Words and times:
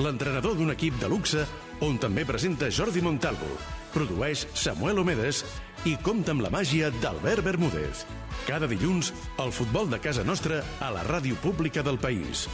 l'entrenador 0.00 0.56
d'un 0.56 0.72
equip 0.72 0.96
de 1.00 1.08
luxe 1.10 1.44
on 1.84 1.98
també 2.00 2.24
presenta 2.24 2.70
Jordi 2.70 3.02
Montalvo, 3.04 3.48
produeix 3.92 4.46
Samuel 4.56 5.02
Omedes 5.02 5.42
i 5.88 5.96
compta 6.00 6.32
amb 6.32 6.44
la 6.44 6.50
màgia 6.54 6.92
d'Albert 7.02 7.44
Bermúdez. 7.44 8.06
Cada 8.46 8.68
dilluns, 8.70 9.12
el 9.42 9.52
futbol 9.52 9.90
de 9.90 9.98
casa 10.00 10.24
nostra 10.24 10.62
a 10.80 10.90
la 10.94 11.02
ràdio 11.04 11.36
pública 11.42 11.82
del 11.82 11.98
país. 11.98 12.46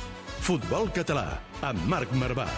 Futbol 0.43 0.91
Català, 0.95 1.39
amb 1.63 1.85
Marc 1.91 2.11
Marvà. 2.17 2.49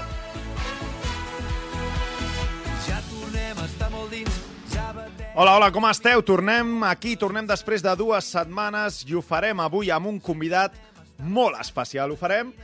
Ja 2.86 3.00
tornem 3.10 3.60
a 3.60 3.66
estar 3.66 3.90
molt 3.92 4.14
dins, 4.14 4.40
ja 4.72 4.90
batem... 4.96 5.26
Hola, 5.34 5.58
hola, 5.58 5.70
com 5.74 5.86
esteu? 5.90 6.22
Tornem 6.26 6.84
aquí, 6.88 7.16
tornem 7.20 7.48
després 7.50 7.84
de 7.84 7.94
dues 7.98 8.32
setmanes 8.32 9.02
i 9.08 9.18
ho 9.18 9.24
farem 9.24 9.60
avui 9.60 9.92
amb 9.92 10.10
un 10.10 10.20
convidat 10.22 10.76
molt 11.20 11.58
especial. 11.60 12.14
Ho 12.14 12.18
farem 12.18 12.54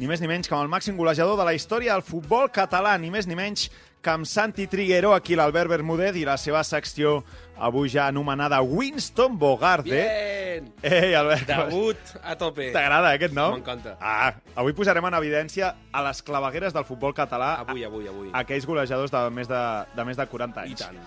ni 0.00 0.08
més 0.08 0.20
ni 0.22 0.28
menys 0.30 0.48
que 0.48 0.54
amb 0.56 0.64
el 0.64 0.70
màxim 0.72 0.96
golejador 0.96 1.36
de 1.36 1.44
la 1.44 1.52
història 1.52 1.92
del 1.92 2.02
futbol 2.06 2.48
català, 2.48 2.94
ni 2.98 3.10
més 3.12 3.26
ni 3.28 3.36
menys 3.36 3.66
que 4.00 4.08
amb 4.08 4.24
Santi 4.24 4.64
Triguero, 4.70 5.10
aquí 5.12 5.36
l'Albert 5.36 5.68
Bermúdez 5.68 6.16
i 6.16 6.22
la 6.24 6.38
seva 6.40 6.62
secció 6.64 7.18
avui 7.60 7.90
ja 7.92 8.06
anomenada 8.08 8.62
Winston 8.64 9.36
Bogart. 9.38 9.84
Eh? 9.84 9.90
Bien! 9.92 10.70
Ei, 10.80 11.12
Albert. 11.14 11.44
Debut 11.50 12.14
a 12.24 12.36
tope. 12.40 12.70
T'agrada 12.72 13.12
aquest 13.12 13.36
nom? 13.36 13.58
M'encanta. 13.58 13.98
Ah, 14.00 14.32
avui 14.56 14.72
posarem 14.72 15.04
en 15.10 15.18
evidència 15.20 15.74
a 15.92 16.04
les 16.08 16.24
clavegueres 16.24 16.72
del 16.72 16.88
futbol 16.88 17.12
català 17.12 17.58
Avui, 17.66 17.84
avui, 17.84 18.08
avui. 18.08 18.32
aquells 18.40 18.64
golejadors 18.66 19.12
de 19.12 19.26
més 19.36 19.52
de, 19.52 19.60
de 19.96 20.08
més 20.08 20.16
de 20.16 20.26
40 20.32 20.64
anys. 20.64 20.80
I 20.80 20.84
tant. 20.86 21.04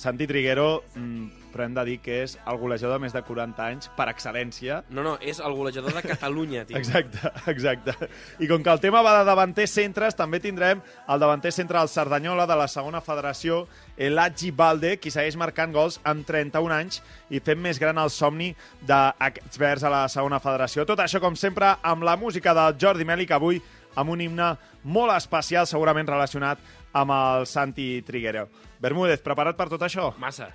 Santi 0.00 0.24
Triguero, 0.26 0.82
mm, 0.94 1.50
però 1.52 1.66
hem 1.66 1.74
de 1.76 1.82
dir 1.84 1.98
que 2.00 2.22
és 2.22 2.38
el 2.48 2.56
golejador 2.56 2.96
de 2.96 3.02
més 3.04 3.12
de 3.12 3.20
40 3.20 3.64
anys 3.66 3.90
per 3.98 4.06
excel·lència. 4.08 4.78
No, 4.88 5.02
no, 5.04 5.18
és 5.20 5.42
el 5.44 5.52
golejador 5.58 5.92
de 5.92 6.02
Catalunya, 6.06 6.62
tio. 6.64 6.78
Exacte, 6.80 7.20
exacte. 7.52 8.08
I 8.40 8.48
com 8.48 8.62
que 8.64 8.72
el 8.72 8.80
tema 8.80 9.02
va 9.04 9.18
de 9.18 9.26
davanters 9.28 9.74
centres, 9.76 10.16
també 10.16 10.40
tindrem 10.40 10.80
el 10.80 11.20
davanter 11.20 11.52
centre 11.52 11.76
del 11.76 11.92
Cerdanyola 11.92 12.46
de 12.48 12.56
la 12.56 12.68
segona 12.72 13.02
federació, 13.04 13.66
Elagi 14.00 14.54
Balde, 14.56 14.94
qui 14.96 15.12
segueix 15.12 15.36
marcant 15.36 15.74
gols 15.74 16.00
amb 16.08 16.24
31 16.24 16.72
anys 16.78 17.02
i 17.28 17.42
fent 17.44 17.60
més 17.60 17.82
gran 17.82 18.00
el 18.00 18.08
somni 18.14 18.54
d'aquests 18.88 19.60
verds 19.60 19.84
a 19.84 19.92
la 19.92 20.06
segona 20.08 20.40
federació. 20.40 20.88
Tot 20.88 21.04
això, 21.04 21.20
com 21.20 21.36
sempre, 21.36 21.74
amb 21.82 22.08
la 22.08 22.16
música 22.16 22.56
de 22.56 22.70
Jordi 22.80 23.04
Mèlic, 23.04 23.36
avui 23.36 23.60
amb 24.00 24.16
un 24.16 24.20
himne 24.22 24.54
molt 24.84 25.12
especial, 25.12 25.66
segurament 25.68 26.08
relacionat 26.08 26.60
amb 26.92 27.16
el 27.16 27.46
Santi 27.46 28.02
Triguero. 28.06 28.48
Bermúdez, 28.80 29.20
preparat 29.24 29.58
per 29.58 29.68
tot 29.72 29.82
això? 29.86 30.12
Massa. 30.18 30.50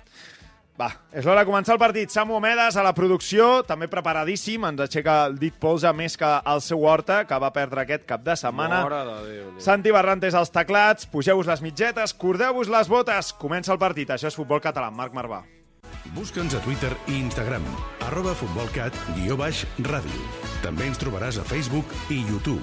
Va, 0.76 0.90
és 1.16 1.24
l'hora 1.24 1.40
de 1.40 1.48
començar 1.48 1.72
el 1.72 1.80
partit. 1.80 2.12
Samu 2.12 2.36
Omedes 2.36 2.76
a 2.76 2.84
la 2.84 2.92
producció, 2.92 3.62
també 3.64 3.88
preparadíssim, 3.88 4.66
ens 4.68 4.82
aixeca 4.84 5.22
el 5.30 5.38
dit 5.40 5.56
polze 5.56 5.88
més 5.96 6.18
que 6.20 6.28
el 6.52 6.60
seu 6.60 6.84
Horta, 6.84 7.22
que 7.24 7.38
va 7.40 7.52
perdre 7.54 7.86
aquest 7.86 8.04
cap 8.08 8.20
de 8.26 8.36
setmana. 8.36 8.82
De 8.84 9.02
Déu. 9.08 9.24
Déu. 9.54 9.60
Santi 9.64 9.94
Barrantes 9.94 10.36
als 10.36 10.52
teclats, 10.52 11.08
pugeu-vos 11.08 11.48
les 11.48 11.64
mitgetes, 11.64 12.12
cordeu-vos 12.12 12.68
les 12.68 12.92
botes. 12.92 13.32
Comença 13.40 13.72
el 13.72 13.80
partit, 13.80 14.12
això 14.12 14.28
és 14.28 14.36
Futbol 14.36 14.60
Català. 14.60 14.92
Marc 14.92 15.16
Marvà. 15.16 15.46
Busca'ns 16.14 16.54
a 16.54 16.60
Twitter 16.60 16.92
i 17.08 17.16
Instagram, 17.18 17.64
arroba 18.06 18.36
futbolcat, 18.36 18.94
guió 19.16 19.36
baix, 19.40 19.64
ràdio. 19.88 20.28
També 20.62 20.90
ens 20.92 21.00
trobaràs 21.00 21.40
a 21.40 21.48
Facebook 21.48 21.96
i 22.12 22.20
YouTube. 22.28 22.62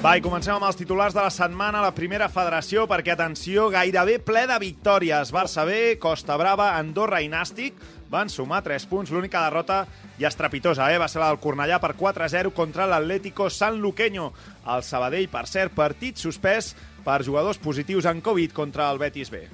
Va, 0.00 0.14
i 0.16 0.22
comencem 0.24 0.54
amb 0.54 0.64
els 0.64 0.78
titulars 0.80 1.12
de 1.12 1.20
la 1.20 1.28
setmana, 1.28 1.82
la 1.84 1.92
primera 1.92 2.30
federació, 2.32 2.86
perquè, 2.88 3.12
atenció, 3.12 3.66
gairebé 3.68 4.14
ple 4.24 4.46
de 4.48 4.56
victòries. 4.62 5.28
Barça 5.28 5.66
B, 5.68 5.98
Costa 6.00 6.38
Brava, 6.40 6.70
Andorra 6.78 7.20
i 7.20 7.28
Nàstic 7.28 7.76
van 8.08 8.32
sumar 8.32 8.62
3 8.64 8.88
punts. 8.88 9.12
L'única 9.12 9.44
derrota 9.44 9.82
i 10.16 10.24
estrepitosa, 10.24 10.88
eh? 10.88 10.96
va 10.96 11.04
ser 11.04 11.20
la 11.20 11.28
del 11.28 11.42
Cornellà 11.44 11.82
per 11.84 11.92
4-0 12.00 12.56
contra 12.56 12.88
l'Atlético 12.88 13.50
San 13.52 13.76
Luqueño. 13.84 14.32
El 14.72 14.88
Sabadell, 14.88 15.28
per 15.28 15.44
cert, 15.44 15.76
partit 15.76 16.16
suspès 16.16 16.72
per 17.04 17.20
jugadors 17.20 17.60
positius 17.60 18.08
en 18.08 18.24
Covid 18.24 18.56
contra 18.56 18.88
el 18.88 19.04
Betis 19.04 19.28
B. 19.28 19.44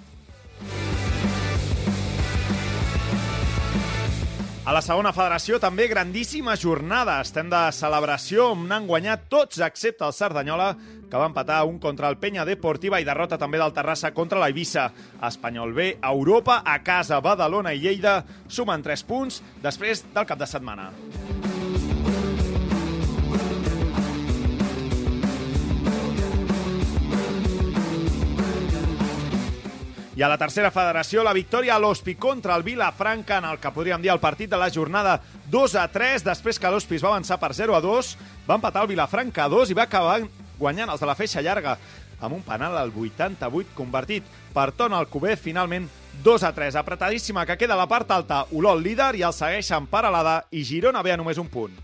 A 4.66 4.72
la 4.74 4.80
segona 4.82 5.12
federació 5.14 5.60
també 5.62 5.84
grandíssima 5.86 6.56
jornada. 6.58 7.20
Estem 7.22 7.46
de 7.46 7.60
celebració 7.70 8.48
on 8.56 8.64
han 8.74 8.88
guanyat 8.88 9.28
tots 9.30 9.60
excepte 9.62 10.02
el 10.02 10.16
Cerdanyola, 10.16 10.72
que 11.06 11.20
va 11.22 11.28
empatar 11.30 11.60
un 11.70 11.78
contra 11.78 12.10
el 12.10 12.18
Penya 12.18 12.42
Deportiva 12.48 12.98
i 12.98 13.06
derrota 13.06 13.38
també 13.38 13.62
del 13.62 13.70
Terrassa 13.76 14.10
contra 14.10 14.42
la 14.42 14.50
Eivissa. 14.50 14.88
Espanyol 15.22 15.70
B, 15.70 15.92
Europa, 16.02 16.64
a 16.66 16.80
casa, 16.82 17.22
Badalona 17.22 17.78
i 17.78 17.84
Lleida 17.84 18.24
sumen 18.48 18.82
3 18.82 19.06
punts 19.06 19.38
després 19.62 20.02
del 20.10 20.26
cap 20.26 20.42
de 20.42 20.50
setmana. 20.50 20.90
I 30.16 30.22
a 30.24 30.30
la 30.32 30.38
tercera 30.40 30.70
federació, 30.72 31.20
la 31.20 31.34
victòria 31.36 31.74
a 31.74 31.80
l'Hospi 31.82 32.14
contra 32.16 32.54
el 32.56 32.62
Vilafranca, 32.64 33.36
en 33.36 33.44
el 33.50 33.58
que 33.60 33.68
podríem 33.68 34.00
dir 34.00 34.08
el 34.14 34.20
partit 34.22 34.48
de 34.48 34.56
la 34.56 34.70
jornada 34.72 35.18
2 35.52 35.74
a 35.76 35.82
3, 35.92 36.24
després 36.24 36.56
que 36.56 36.70
l'Hospi 36.72 36.96
es 36.96 37.04
va 37.04 37.10
avançar 37.10 37.36
per 37.36 37.50
0 37.52 37.76
a 37.76 37.82
2, 37.84 38.12
va 38.48 38.56
empatar 38.56 38.86
el 38.86 38.88
Vilafranca 38.94 39.44
a 39.44 39.50
2 39.52 39.74
i 39.74 39.76
va 39.76 39.84
acabar 39.84 40.22
guanyant 40.56 40.88
els 40.88 41.04
de 41.04 41.10
la 41.10 41.16
feixa 41.18 41.44
llarga 41.44 41.74
amb 42.16 42.32
un 42.32 42.40
penal 42.40 42.78
al 42.80 42.94
88 42.96 43.76
convertit 43.76 44.24
per 44.54 44.70
Ton 44.72 44.96
Alcover, 44.96 45.36
finalment 45.36 45.84
2 46.24 46.46
a 46.48 46.54
3. 46.56 46.80
Apretadíssima 46.80 47.44
que 47.44 47.58
queda 47.60 47.76
la 47.76 47.84
part 47.84 48.10
alta, 48.16 48.46
Olol 48.56 48.80
líder 48.80 49.12
i 49.20 49.26
el 49.26 49.36
segueixen 49.36 49.84
Paralada 49.84 50.46
i 50.50 50.64
Girona 50.64 51.04
ve 51.04 51.12
a 51.12 51.20
només 51.20 51.36
un 51.36 51.52
punt. 51.52 51.76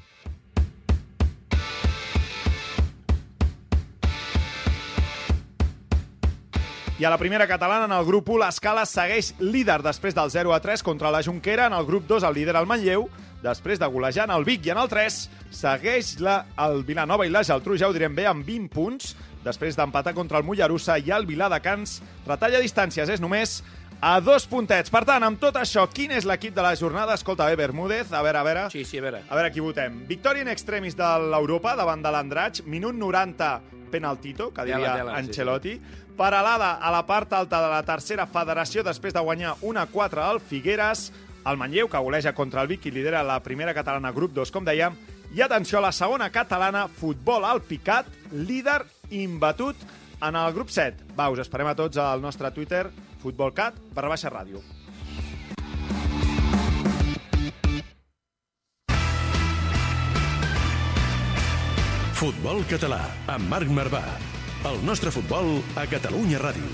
I 7.03 7.05
a 7.05 7.11
la 7.11 7.19
primera 7.19 7.49
catalana, 7.49 7.87
en 7.87 7.93
el 7.97 8.05
grup 8.07 8.29
1, 8.31 8.39
l'Escala 8.45 8.85
segueix 8.87 9.33
líder 9.43 9.81
després 9.83 10.15
del 10.15 10.29
0 10.31 10.53
a 10.55 10.61
3 10.63 10.85
contra 10.87 11.11
la 11.11 11.19
Junquera. 11.27 11.65
En 11.67 11.75
el 11.75 11.83
grup 11.83 12.05
2, 12.07 12.23
el 12.23 12.37
líder 12.37 12.55
el 12.61 12.69
Manlleu. 12.71 13.09
Després 13.43 13.81
de 13.83 13.89
golejar 13.91 14.29
en 14.29 14.35
el 14.37 14.47
Vic 14.47 14.69
i 14.69 14.71
en 14.71 14.79
el 14.79 14.87
3, 14.87 15.17
segueix 15.51 16.13
la, 16.23 16.37
el 16.63 16.85
Vilanova 16.87 17.27
i 17.27 17.33
la 17.35 17.43
Geltrú, 17.43 17.75
ja 17.75 17.89
ho 17.91 17.97
direm 17.97 18.15
bé, 18.15 18.29
amb 18.31 18.47
20 18.47 18.71
punts. 18.71 19.17
Després 19.43 19.75
d'empatar 19.75 20.15
contra 20.15 20.39
el 20.39 20.47
Mollerussa 20.47 21.01
i 21.03 21.11
el 21.11 21.27
Viladecans, 21.27 21.97
retalla 22.29 22.63
distàncies, 22.63 23.11
és 23.11 23.25
només 23.25 23.59
a 23.99 24.21
dos 24.23 24.47
puntets. 24.47 24.95
Per 24.95 25.03
tant, 25.03 25.27
amb 25.27 25.43
tot 25.43 25.59
això, 25.59 25.89
quin 25.91 26.15
és 26.15 26.23
l'equip 26.23 26.55
de 26.55 26.63
la 26.63 26.77
jornada? 26.79 27.19
Escolta 27.19 27.51
bé, 27.51 27.59
Bermúdez, 27.59 28.15
a 28.15 28.23
veure, 28.23 28.39
a 28.39 28.47
veure... 28.47 28.69
Sí, 28.71 28.87
sí, 28.87 29.03
a 29.03 29.09
veure. 29.09 29.25
A 29.27 29.41
veure 29.41 29.51
qui 29.51 29.67
votem. 29.67 30.05
Victòria 30.07 30.47
in 30.47 30.55
extremis 30.55 30.95
de 30.95 31.11
l'Europa 31.35 31.75
davant 31.75 32.07
de 32.07 32.15
l'Andratx, 32.15 32.63
minut 32.63 32.95
90, 32.95 33.57
penaltito, 33.91 34.53
que 34.55 34.63
Tela, 34.63 34.79
diria 34.79 34.97
tela, 35.03 35.19
sí, 35.19 35.27
Ancelotti. 35.27 35.77
Paralada 36.23 36.75
a 36.79 36.93
la 36.95 37.01
part 37.03 37.33
alta 37.35 37.59
de 37.59 37.67
la 37.67 37.81
tercera 37.83 38.29
federació 38.31 38.85
després 38.87 39.11
de 39.11 39.21
guanyar 39.27 39.57
1-4 39.59 40.21
al 40.23 40.39
Figueres. 40.39 41.09
El 41.43 41.57
Manlleu, 41.59 41.89
que 41.91 41.99
goleja 41.99 42.31
contra 42.33 42.63
el 42.63 42.69
Vic 42.71 42.85
i 42.87 42.93
lidera 42.95 43.25
la 43.27 43.41
primera 43.43 43.73
catalana 43.75 44.13
grup 44.15 44.31
2, 44.37 44.53
com 44.55 44.63
dèiem. 44.63 44.95
I 45.35 45.43
atenció 45.43 45.81
a 45.81 45.83
la 45.83 45.91
segona 45.91 46.29
catalana, 46.31 46.85
futbol 46.87 47.43
al 47.43 47.59
picat, 47.67 48.07
líder 48.31 48.85
imbatut 49.11 49.75
en 50.23 50.39
el 50.39 50.55
grup 50.55 50.71
7. 50.71 51.09
Va, 51.19 51.27
us 51.27 51.43
esperem 51.43 51.73
a 51.73 51.75
tots 51.75 51.99
al 51.99 52.23
nostre 52.23 52.53
Twitter, 52.55 52.85
futbolcat, 53.19 53.81
barra 53.91 54.13
baixa 54.13 54.31
ràdio. 54.31 54.63
Futbol 62.23 62.63
català, 62.71 63.03
amb 63.27 63.51
Marc 63.51 63.75
Marvà. 63.75 64.05
El 64.63 64.79
nostre 64.87 65.11
futbol 65.11 65.57
a 65.75 65.83
Catalunya 65.91 66.39
Ràdio. 66.39 66.69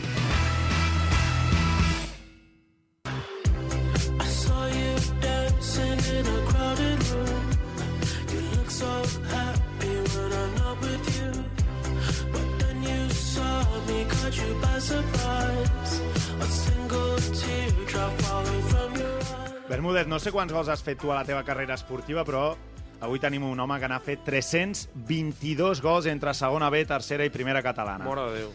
Bermúdez, 19.69 20.07
no 20.09 20.19
sé 20.21 20.33
quants 20.33 20.53
gols 20.53 20.69
has 20.69 20.85
fet 20.85 21.01
tu 21.01 21.09
a 21.13 21.17
la 21.17 21.25
teva 21.25 21.41
carrera 21.45 21.77
esportiva, 21.81 22.25
però 22.29 22.53
avui 23.01 23.19
tenim 23.23 23.45
un 23.47 23.61
home 23.61 23.79
que 23.81 23.89
n'ha 23.91 24.01
fet 24.03 24.25
322 24.27 25.81
gols 25.85 26.07
entre 26.11 26.35
segona 26.35 26.71
B, 26.71 26.85
tercera 26.89 27.25
i 27.27 27.31
primera 27.35 27.63
catalana. 27.63 28.05
Mare 28.05 28.31
de 28.31 28.35
Déu. 28.43 28.51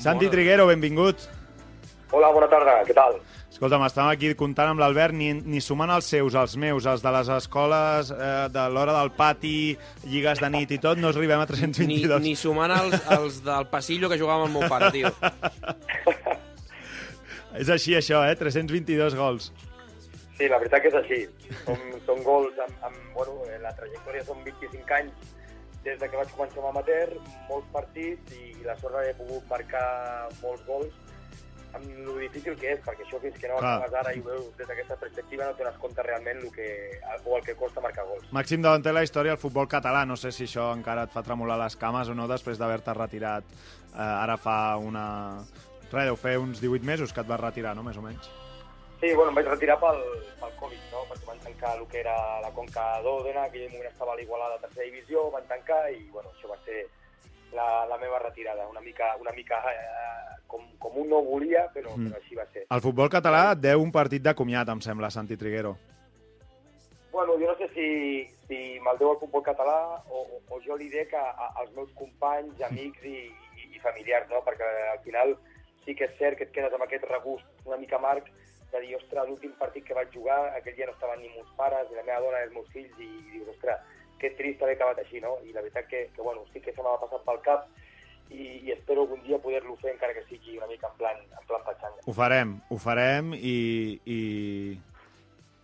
Santi 0.00 0.24
de 0.28 0.32
Triguero, 0.32 0.66
benvingut. 0.68 1.16
Hola, 2.10 2.32
bona 2.34 2.48
tarda, 2.50 2.80
què 2.86 2.94
tal? 2.96 3.20
Escolta'm, 3.50 3.82
estàvem 3.86 4.10
aquí 4.14 4.34
comptant 4.38 4.70
amb 4.72 4.80
l'Albert, 4.82 5.14
ni, 5.14 5.28
ni 5.34 5.60
sumant 5.62 5.90
els 5.94 6.06
seus, 6.10 6.34
els 6.38 6.56
meus, 6.58 6.86
els 6.88 7.02
de 7.04 7.10
les 7.14 7.28
escoles, 7.36 8.10
eh, 8.14 8.48
de 8.50 8.64
l'hora 8.72 8.92
del 8.96 9.10
pati, 9.14 9.76
lligues 10.08 10.40
de 10.42 10.48
nit 10.50 10.70
i 10.74 10.78
tot, 10.82 10.98
no 10.98 11.08
arribem 11.12 11.40
a 11.42 11.44
Ni, 11.44 11.48
322. 11.52 12.22
ni 12.24 12.34
sumant 12.38 12.72
els, 12.74 12.96
els 13.18 13.34
del 13.46 13.64
passillo 13.70 14.08
que 14.10 14.18
jugàvem 14.18 14.42
amb 14.48 14.54
el 14.54 14.58
meu 14.58 14.68
pare, 14.70 14.90
tio. 14.94 15.08
És 17.60 17.68
així, 17.68 17.94
això, 17.98 18.22
eh? 18.26 18.34
322 18.38 19.14
gols. 19.18 19.52
Sí, 20.40 20.48
la 20.48 20.56
veritat 20.56 20.80
que 20.80 20.88
és 20.88 20.94
així. 20.96 21.18
Són, 21.66 21.82
són 22.06 22.22
gols 22.24 22.56
amb, 22.64 22.88
amb... 22.88 22.96
Bueno, 23.12 23.34
eh, 23.44 23.58
la 23.60 23.74
trajectòria 23.76 24.24
són 24.24 24.40
25 24.46 24.94
anys 24.96 25.36
des 25.84 25.98
de 26.00 26.08
que 26.08 26.16
vaig 26.16 26.32
començar 26.32 26.62
amb 26.62 26.70
amateur, 26.70 27.12
molts 27.50 27.68
partits 27.74 28.32
i, 28.38 28.54
i 28.56 28.64
la 28.64 28.76
sort 28.80 28.96
d'haver 28.96 29.12
pogut 29.18 29.44
marcar 29.52 29.84
molts 30.40 30.64
gols 30.64 30.96
amb 31.76 31.84
lo 32.06 32.16
difícil 32.18 32.56
que 32.58 32.72
és, 32.72 32.80
perquè 32.86 33.04
això 33.04 33.20
fins 33.22 33.36
que 33.38 33.50
no 33.52 33.60
Clar. 33.60 33.76
acabes 33.76 33.98
ara 34.00 34.16
i 34.16 34.20
ho 34.24 34.26
veus 34.26 34.48
des 34.58 34.66
d'aquesta 34.66 34.96
perspectiva 35.04 35.46
no 35.46 35.54
t'adones 35.54 35.78
compte 35.84 36.08
realment 36.08 36.40
el 36.42 36.50
que, 36.56 36.68
o 37.20 37.36
el 37.36 37.44
que 37.46 37.54
costa 37.60 37.84
marcar 37.84 38.08
gols. 38.08 38.26
Màxim 38.34 38.64
davanter 38.64 38.96
la 38.96 39.04
història 39.06 39.36
del 39.36 39.42
futbol 39.44 39.68
català. 39.70 40.06
No 40.08 40.16
sé 40.16 40.32
si 40.34 40.48
això 40.48 40.70
encara 40.74 41.04
et 41.06 41.14
fa 41.14 41.22
tremolar 41.26 41.60
les 41.60 41.76
cames 41.76 42.08
o 42.08 42.16
no 42.16 42.26
després 42.32 42.58
d'haver-te 42.58 42.96
retirat 42.96 43.44
eh, 43.52 44.00
ara 44.00 44.40
fa 44.40 44.60
una... 44.80 45.06
Res, 45.90 46.06
deu 46.06 46.16
fer 46.16 46.38
uns 46.38 46.62
18 46.62 46.86
mesos 46.86 47.12
que 47.12 47.20
et 47.20 47.28
vas 47.28 47.40
retirar, 47.44 47.76
no?, 47.76 47.84
més 47.84 47.98
o 47.98 48.04
menys. 48.04 48.30
Sí, 49.00 49.14
bueno, 49.14 49.30
em 49.30 49.36
vaig 49.38 49.46
retirar 49.48 49.78
pel, 49.80 50.00
pel 50.40 50.56
Covid, 50.60 50.80
no? 50.92 51.02
perquè 51.08 51.26
van 51.26 51.38
tancar 51.40 51.70
el 51.78 51.86
que 51.88 52.00
era 52.02 52.14
la 52.44 52.50
Conca 52.52 52.86
d'Òdena, 53.00 53.46
que 53.50 53.62
en 53.64 53.72
moment 53.72 53.88
estava 53.88 54.12
a 54.12 54.16
l'Igualada 54.18 54.58
de 54.58 54.66
tercera 54.66 54.84
divisió, 54.90 55.30
van 55.32 55.46
tancar 55.48 55.86
i 55.94 56.02
bueno, 56.12 56.28
això 56.34 56.50
va 56.50 56.58
ser 56.66 56.82
la, 57.56 57.86
la 57.88 57.96
meva 57.98 58.18
retirada, 58.20 58.68
una 58.68 58.82
mica, 58.84 59.14
una 59.18 59.32
mica 59.32 59.62
eh, 59.72 60.36
com, 60.46 60.66
com 60.78 60.98
un 61.00 61.08
no 61.08 61.22
volia, 61.24 61.64
però, 61.72 61.94
Mm. 61.96 62.10
però 62.10 62.20
així 62.20 62.36
va 62.36 62.44
ser. 62.52 62.66
El 62.70 62.82
futbol 62.84 63.08
català 63.08 63.52
et 63.54 63.62
deu 63.64 63.80
un 63.82 63.90
partit 63.90 64.22
de 64.22 64.34
comiat, 64.36 64.68
em 64.68 64.80
sembla, 64.84 65.10
Santi 65.10 65.36
Triguero. 65.40 65.76
Bueno, 67.10 67.32
jo 67.40 67.46
no 67.48 67.56
sé 67.58 67.66
si, 67.74 67.88
si 68.46 68.78
me'l 68.84 68.98
deu 69.00 69.14
el 69.14 69.18
futbol 69.18 69.42
català 69.42 69.78
o, 70.10 70.20
o, 70.20 70.42
o 70.54 70.60
jo 70.62 70.76
li 70.76 70.88
dec 70.92 71.14
a, 71.14 71.24
a, 71.32 71.48
als 71.62 71.72
meus 71.74 71.90
companys, 71.98 72.60
amics 72.68 73.02
i, 73.02 73.16
i, 73.56 73.66
i 73.74 73.80
familiars, 73.82 74.28
no? 74.30 74.44
perquè 74.46 74.68
al 74.92 75.00
final 75.02 75.34
sí 75.84 75.96
que 75.96 76.04
és 76.06 76.14
cert 76.20 76.36
que 76.38 76.44
et 76.46 76.52
quedes 76.54 76.76
amb 76.76 76.84
aquest 76.84 77.08
regust 77.10 77.48
una 77.66 77.80
mica 77.80 77.98
marc 77.98 78.28
de 78.72 78.80
dir, 78.84 78.96
ostres, 78.96 79.28
l'últim 79.28 79.52
partit 79.58 79.86
que 79.86 79.96
vaig 79.96 80.12
jugar, 80.14 80.40
aquell 80.56 80.76
dia 80.76 80.88
no 80.88 80.96
estaven 80.96 81.22
ni 81.22 81.32
meus 81.34 81.50
pares, 81.58 81.88
ni 81.90 81.98
la 81.98 82.06
meva 82.06 82.20
dona, 82.24 82.40
ni 82.40 82.48
els 82.48 82.56
meus 82.56 82.68
fills, 82.74 82.98
i, 82.98 83.08
i 83.08 83.36
dius, 83.36 83.48
ostres, 83.54 83.86
que 84.20 84.34
trist 84.38 84.62
haver 84.62 84.76
acabat 84.76 85.00
així, 85.02 85.22
no? 85.24 85.38
I 85.46 85.54
la 85.54 85.64
veritat 85.64 85.88
que, 85.90 86.06
que 86.14 86.22
bueno, 86.22 86.44
sí 86.52 86.60
que 86.60 86.74
se 86.76 86.84
m'ha 86.84 86.98
passat 87.00 87.24
pel 87.26 87.40
cap 87.46 87.68
i, 88.30 88.44
i 88.66 88.74
espero 88.74 89.06
algun 89.06 89.22
dia 89.24 89.40
poder-lo 89.42 89.76
fer, 89.80 89.94
encara 89.94 90.14
que 90.14 90.26
sigui 90.28 90.58
una 90.58 90.68
mica 90.70 90.90
en 90.90 90.98
plan, 91.00 91.22
en 91.24 91.48
plan 91.48 91.64
patxanga. 91.66 92.04
Ho 92.06 92.14
farem, 92.14 92.54
ho 92.70 92.78
farem 92.78 93.32
i, 93.34 93.56
i, 94.04 94.20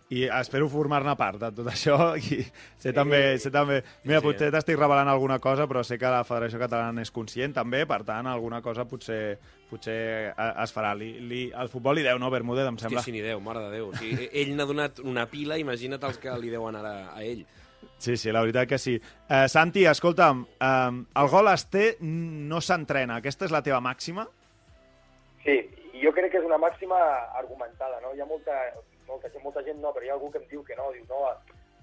i 0.09 0.21
espero 0.23 0.69
formar-ne 0.71 1.13
part 1.19 1.41
de 1.41 1.49
tot 1.51 1.67
això. 1.67 1.97
I 2.31 2.39
sé 2.79 2.93
també, 2.95 3.37
sé 3.43 3.51
també... 3.51 3.81
Mira, 4.05 4.21
Sí, 4.21 4.27
potser 4.29 4.49
t'estic 4.53 4.79
revelant 4.79 5.09
alguna 5.11 5.39
cosa, 5.43 5.65
però 5.67 5.83
sé 5.83 5.97
que 5.99 6.11
la 6.11 6.23
Federació 6.27 6.61
Catalana 6.61 7.03
és 7.03 7.11
conscient 7.11 7.53
també, 7.57 7.83
per 7.89 8.01
tant, 8.07 8.29
alguna 8.31 8.61
cosa 8.63 8.85
potser, 8.87 9.37
potser 9.69 9.97
eh, 10.31 10.49
es 10.63 10.73
farà. 10.75 10.93
Li, 10.95 11.11
li, 11.27 11.41
el 11.51 11.67
futbol 11.73 11.99
li 11.99 12.05
deu, 12.07 12.19
no, 12.23 12.31
Bermúdez, 12.31 12.69
em 12.69 12.79
Hòstia, 12.79 12.87
sembla? 12.87 13.03
si 13.03 13.11
n'hi 13.15 13.25
deu, 13.25 13.43
mare 13.43 13.65
de 13.67 13.75
Déu. 13.75 13.91
O 13.91 13.99
sigui, 13.99 14.29
ell 14.31 14.55
n'ha 14.55 14.67
donat 14.69 15.03
una 15.03 15.27
pila, 15.27 15.59
imagina't 15.59 16.07
els 16.07 16.19
que 16.23 16.39
li 16.39 16.53
deuen 16.55 16.79
ara 16.79 16.95
a 17.11 17.23
ell. 17.27 17.43
Sí, 18.01 18.15
sí, 18.17 18.31
la 18.33 18.41
veritat 18.45 18.67
que 18.69 18.77
sí. 18.81 18.95
Eh, 19.29 19.45
Santi, 19.51 19.83
escolta'm, 19.89 20.45
eh, 20.55 21.03
el 21.21 21.29
gol 21.33 21.51
es 21.51 21.67
té, 21.69 21.87
no 22.01 22.61
s'entrena. 22.63 23.19
Aquesta 23.19 23.45
és 23.45 23.53
la 23.53 23.61
teva 23.65 23.83
màxima? 23.83 24.23
Sí, 25.43 25.57
i 25.93 26.01
jo 26.03 26.11
crec 26.15 26.31
que 26.31 26.39
és 26.41 26.45
una 26.47 26.57
màxima 26.61 26.97
argumentada, 27.39 27.99
no? 28.03 28.15
Hi 28.15 28.21
ha 28.21 28.27
molta, 28.29 28.55
molta, 29.07 29.29
gent, 29.29 29.43
molta 29.43 29.63
gent 29.63 29.79
no, 29.81 29.93
però 29.93 30.05
hi 30.05 30.09
ha 30.09 30.13
algú 30.13 30.31
que 30.31 30.39
em 30.39 30.47
diu 30.49 30.63
que 30.63 30.75
no, 30.75 30.91
diu, 30.91 31.05
no, 31.09 31.23
a, 31.25 31.33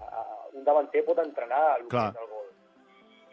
a, 0.05 0.25
un 0.53 0.65
davanter 0.65 1.05
pot 1.05 1.19
entrenar 1.19 1.63
el 1.79 1.89
que 1.89 1.97
és 1.97 2.21
el 2.23 2.29
gol. 2.31 2.51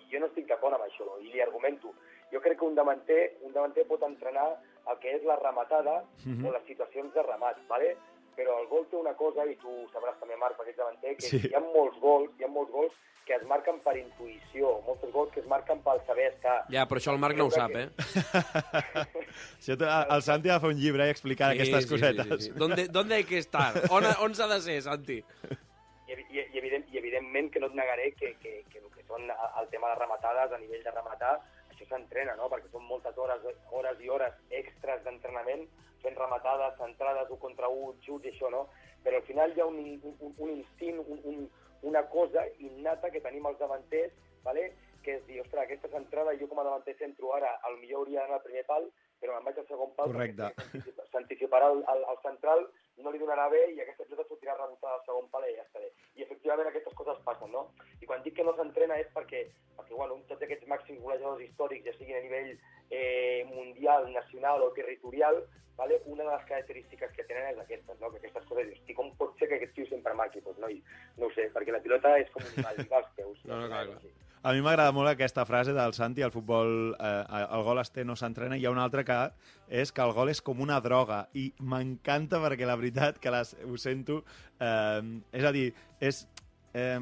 I 0.01 0.07
jo 0.13 0.19
no 0.19 0.29
estic 0.31 0.47
d'acord 0.47 0.73
amb 0.75 0.85
això, 0.88 1.07
i 1.21 1.31
li 1.31 1.41
argumento. 1.41 1.93
Jo 2.31 2.39
crec 2.39 2.57
que 2.59 2.65
un 2.65 2.75
davanter, 2.75 3.38
un 3.41 3.53
davanter 3.53 3.85
pot 3.88 4.03
entrenar 4.07 4.47
el 4.89 4.97
que 4.99 5.15
és 5.15 5.23
la 5.23 5.35
rematada 5.35 6.03
Mhm. 6.25 6.45
o 6.45 6.51
les 6.51 6.63
situacions 6.65 7.13
de 7.13 7.23
remat, 7.23 7.57
¿vale? 7.67 7.97
Però 8.36 8.60
el 8.62 8.68
gol 8.68 8.86
té 8.89 8.95
una 8.98 9.13
cosa, 9.19 9.45
i 9.45 9.56
tu 9.62 9.69
sabràs 9.94 10.19
també, 10.19 10.36
Marc, 10.38 10.57
perquè 10.60 10.69
ets 10.74 10.78
davanter, 10.78 11.16
que 11.18 11.28
Sí. 11.30 11.42
hi 11.50 11.54
ha 11.56 11.60
molts 11.62 11.98
gols, 12.00 12.30
hi 12.39 12.44
ha 12.44 12.48
molts 12.48 12.72
gols 12.72 12.94
que 13.25 13.36
es 13.36 13.44
marquen 13.48 13.78
per 13.86 13.94
intuïció, 13.98 14.81
molts 14.88 15.04
gols 15.13 15.31
que 15.31 15.39
es 15.39 15.45
marquen 15.48 15.80
pel 15.86 16.00
saber 16.07 16.31
estar. 16.33 16.56
Ja, 16.74 16.88
però 16.89 16.98
això 17.00 17.12
el 17.13 17.19
Marc 17.22 17.38
no 17.38 17.45
ho 17.45 17.51
sap, 17.51 17.72
eh? 17.75 17.89
Això, 19.60 19.78
te- 19.78 19.92
el 20.16 20.22
Santi 20.25 20.50
ha 20.50 20.56
de 20.57 20.63
fer 20.63 20.72
un 20.74 20.80
llibre 20.80 21.07
i 21.07 21.13
explicar 21.13 21.51
aquestes 21.54 21.86
cosetes. 21.89 22.28
Sí, 22.28 22.50
sí. 22.50 22.51
¿Dónde, 22.56 22.88
¿Dónde 22.88 23.16
hay 23.16 23.24
que 23.24 23.38
estar? 23.38 23.74
On, 23.92 24.04
on 24.25 24.36
s'ha 24.36 24.48
de 24.48 24.60
ser, 24.62 24.81
Santi? 24.81 25.19
i, 25.22 26.13
i, 26.13 26.39
i, 26.42 26.57
evident, 26.60 26.86
i 26.92 26.98
evidentment 27.00 27.51
que 27.54 27.60
no 27.63 27.68
et 27.72 27.75
negaré 27.78 28.10
que, 28.19 28.33
que, 28.42 28.63
que 28.69 28.80
el 28.81 28.89
que 28.92 29.04
són 29.07 29.30
el 29.31 29.69
tema 29.72 29.94
de 29.94 30.00
rematades, 30.01 30.51
a 30.51 30.57
nivell 30.60 30.83
de 30.83 30.92
rematar, 30.92 31.38
s'entrena, 31.91 32.35
no? 32.39 32.49
perquè 32.51 32.71
són 32.71 32.88
moltes 32.89 33.17
hores, 33.17 33.45
hores 33.71 34.01
i 34.01 34.09
hores 34.09 34.38
extras 34.61 35.03
d'entrenament 35.05 35.67
fent 36.01 36.17
rematades, 36.17 36.77
centrades, 36.79 37.29
un 37.29 37.41
contra 37.41 37.69
un, 37.69 37.97
xuts 38.05 38.25
i 38.25 38.31
això, 38.31 38.49
no? 38.49 38.65
Però 39.05 39.19
al 39.19 39.27
final 39.27 39.53
hi 39.53 39.61
ha 39.61 39.67
un, 39.69 39.77
un, 40.11 40.31
un 40.31 40.53
instint, 40.55 41.01
un, 41.05 41.19
un, 41.29 41.43
una 41.89 42.03
cosa 42.09 42.45
innata 42.59 43.11
que 43.13 43.21
tenim 43.21 43.45
els 43.49 43.59
davanters, 43.61 44.15
¿vale? 44.45 44.71
que 45.01 45.15
és 45.17 45.23
dir, 45.25 45.39
ostres, 45.41 45.63
aquesta 45.63 45.89
centrada 45.89 46.35
jo 46.37 46.47
com 46.49 46.59
a 46.61 46.66
davanter 46.68 46.94
centro 46.99 47.31
ara, 47.33 47.56
al 47.66 47.80
millor 47.80 48.04
hauria 48.04 48.21
d'anar 48.21 48.37
al 48.37 48.44
primer 48.45 48.61
pal, 48.68 48.83
però 49.21 49.33
me'n 49.33 49.47
vaig 49.47 49.57
al 49.57 49.68
segon 49.69 49.95
pal 49.97 50.13
s'anticiparà 51.13 51.71
el, 51.73 51.81
el, 51.94 52.04
el 52.13 52.19
central, 52.25 52.61
no 53.03 53.13
li 53.13 53.21
donarà 53.21 53.47
bé 53.53 53.61
i 53.73 53.81
aquesta 53.81 54.05
pilota 54.07 54.27
sortirà 54.29 54.55
rebotada 54.57 54.97
al 54.97 55.05
segon 55.07 55.29
pal 55.33 55.47
i 55.47 55.55
ja 55.55 55.65
està 55.65 55.81
bé. 55.83 55.91
I 56.17 56.25
efectivament 56.25 56.69
aquestes 56.69 56.95
coses 56.99 57.23
passen, 57.27 57.51
no? 57.55 57.67
I 58.01 58.09
quan 58.09 58.23
dic 58.25 58.37
que 58.37 58.45
no 58.47 58.55
s'entrena 58.57 58.99
és 59.01 59.09
perquè, 59.15 59.45
perquè 59.77 59.97
bueno, 59.97 60.19
tots 60.29 60.45
aquests 60.47 60.69
màxims 60.71 61.01
golejadors 61.05 61.43
històrics, 61.47 61.87
ja 61.87 61.97
sigui 61.97 62.17
a 62.17 62.23
nivell 62.25 62.53
eh, 62.92 63.45
mundial, 63.50 64.12
nacional 64.14 64.62
o 64.62 64.71
territorial, 64.76 65.42
vale? 65.78 66.02
una 66.06 66.24
de 66.24 66.31
les 66.36 66.45
característiques 66.45 67.12
que 67.16 67.24
tenen 67.24 67.54
és 67.54 67.60
aquestes, 67.64 68.00
no? 68.00 68.12
que 68.12 68.19
aquestes 68.19 68.44
coses, 68.45 68.74
"Hosti, 68.76 68.94
com 68.94 69.14
pot 69.18 69.38
ser 69.40 69.48
que 69.50 69.56
aquest 69.56 69.74
tio 69.74 69.88
sempre 69.90 70.14
marqui? 70.14 70.42
Pues, 70.42 70.57
no, 70.60 70.69
i, 70.69 70.83
no 71.18 71.28
ho 71.28 71.31
sé, 71.33 71.50
perquè 71.54 71.71
la 71.71 71.81
pilota 71.81 72.18
és 72.19 72.30
com 72.36 72.44
un 72.44 72.62
mal 72.62 72.76
als 72.78 73.14
peus. 73.18 73.40
No, 73.45 73.62
no, 73.62 73.71
clar, 73.71 73.88
clar. 73.88 74.12
A 74.44 74.54
mi 74.57 74.62
m'agrada 74.66 74.92
molt 74.92 75.06
aquesta 75.06 75.44
frase 75.45 75.74
del 75.74 75.94
Santi, 75.94 76.24
el 76.26 76.31
futbol, 76.33 76.95
eh, 76.98 77.42
el 77.44 77.64
gol 77.64 77.78
es 77.78 77.92
té, 77.94 78.04
no 78.04 78.16
s'entrena. 78.18 78.57
Hi 78.57 78.66
ha 78.66 78.71
una 78.74 78.83
altra 78.83 79.04
que 79.06 79.18
és 79.69 79.92
que 79.94 80.02
el 80.02 80.14
gol 80.18 80.31
és 80.33 80.42
com 80.42 80.64
una 80.66 80.80
droga 80.81 81.28
i 81.38 81.52
m'encanta 81.62 82.40
perquè 82.42 82.66
la 82.66 82.76
veritat 82.76 83.19
que 83.21 83.30
les, 83.30 83.54
ho 83.62 83.78
sento, 83.78 84.24
eh, 84.60 85.02
és 85.31 85.45
a 85.45 85.52
dir, 85.54 85.68
és, 86.02 86.24
eh, 86.73 86.99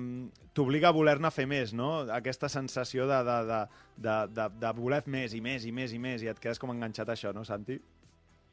t'obliga 0.53 0.89
a 0.89 0.95
voler-ne 0.95 1.31
fer 1.31 1.45
més, 1.49 1.73
no? 1.73 1.91
Aquesta 2.15 2.49
sensació 2.49 3.07
de, 3.09 3.21
de, 3.27 3.38
de, 3.49 3.61
de, 4.07 4.17
de, 4.35 4.49
de 4.63 4.73
voler 4.79 5.03
més 5.05 5.35
i 5.38 5.41
més 5.41 5.65
i 5.65 5.71
més 5.71 5.93
i 5.93 6.01
més 6.01 6.25
i 6.25 6.31
et 6.31 6.39
quedes 6.41 6.61
com 6.61 6.73
enganxat 6.73 7.09
a 7.09 7.17
això, 7.17 7.33
no, 7.35 7.45
Santi? 7.47 7.79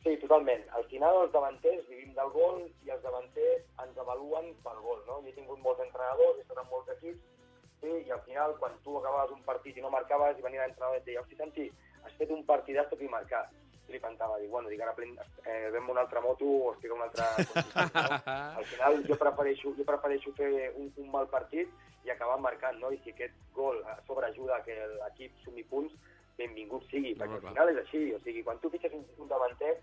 Sí, 0.06 0.14
totalment. 0.22 0.62
Al 0.78 0.84
final 0.90 1.22
els 1.24 1.32
davanters 1.34 1.86
vivim 1.90 2.12
del 2.14 2.28
gol 2.34 2.60
i 2.86 2.92
els 2.94 3.02
davanters 3.02 3.64
ens 3.82 3.96
avaluen 3.98 4.52
pel 4.62 4.82
gol, 4.84 5.00
no? 5.08 5.18
Jo 5.24 5.32
he 5.32 5.34
tingut 5.34 5.62
molts 5.64 5.82
entrenadors, 5.82 6.38
he 6.38 6.46
estat 6.46 6.62
en 6.62 6.70
molts 6.70 6.92
equips, 6.94 7.24
sí, 7.80 7.92
i 8.06 8.12
al 8.14 8.22
final, 8.28 8.54
quan 8.60 8.76
tu 8.84 8.98
acabaves 9.00 9.34
un 9.34 9.42
partit 9.48 9.76
i 9.76 9.84
no 9.84 9.90
marcaves, 9.90 10.38
i 10.38 10.46
venia 10.46 10.62
l'entrenador 10.62 10.98
i 10.98 11.02
et 11.02 11.08
deia, 11.08 11.24
hosti, 11.24 11.38
Santi, 11.40 11.70
has 12.04 12.14
fet 12.20 12.30
un 12.30 12.44
partidàs 12.46 12.86
tot 12.92 13.02
i 13.02 13.10
marcar. 13.10 13.46
Li 13.92 14.00
pantava, 14.02 14.38
dic, 14.42 14.50
bueno, 14.50 14.70
dic, 14.72 14.80
ara 14.82 14.94
plen, 14.96 15.12
eh, 15.46 15.68
vem 15.70 15.90
una 15.92 16.02
altra 16.02 16.20
moto 16.20 16.46
o 16.46 16.72
estic 16.72 16.90
en 16.90 16.96
una 16.96 17.06
altra... 17.06 17.28
no? 17.38 18.24
Al 18.60 18.66
final 18.72 18.98
jo 19.06 19.18
prefereixo, 19.20 19.74
jo 19.78 19.86
prefereixo 19.86 20.32
fer 20.38 20.50
un, 20.74 20.90
un 20.96 21.12
mal 21.12 21.28
partit 21.30 21.70
i 22.06 22.10
acabar 22.10 22.40
marcant, 22.42 22.80
no? 22.82 22.90
I 22.90 22.98
si 23.04 23.14
aquest 23.14 23.38
gol 23.54 23.78
a 23.86 23.96
sobre 24.08 24.30
ajuda 24.32 24.58
que 24.66 24.74
l'equip 24.96 25.38
sumi 25.44 25.62
punts, 25.70 25.94
benvingut 26.36 26.84
sigui, 26.90 27.14
No, 27.14 27.22
perquè 27.22 27.38
al 27.38 27.48
final 27.48 27.72
és 27.72 27.80
així, 27.84 28.02
o 28.12 28.20
sigui, 28.26 28.42
quan 28.46 28.58
tu 28.60 28.70
fitxes 28.74 28.94
un, 28.98 29.06
un 29.22 29.30
davanter, 29.30 29.76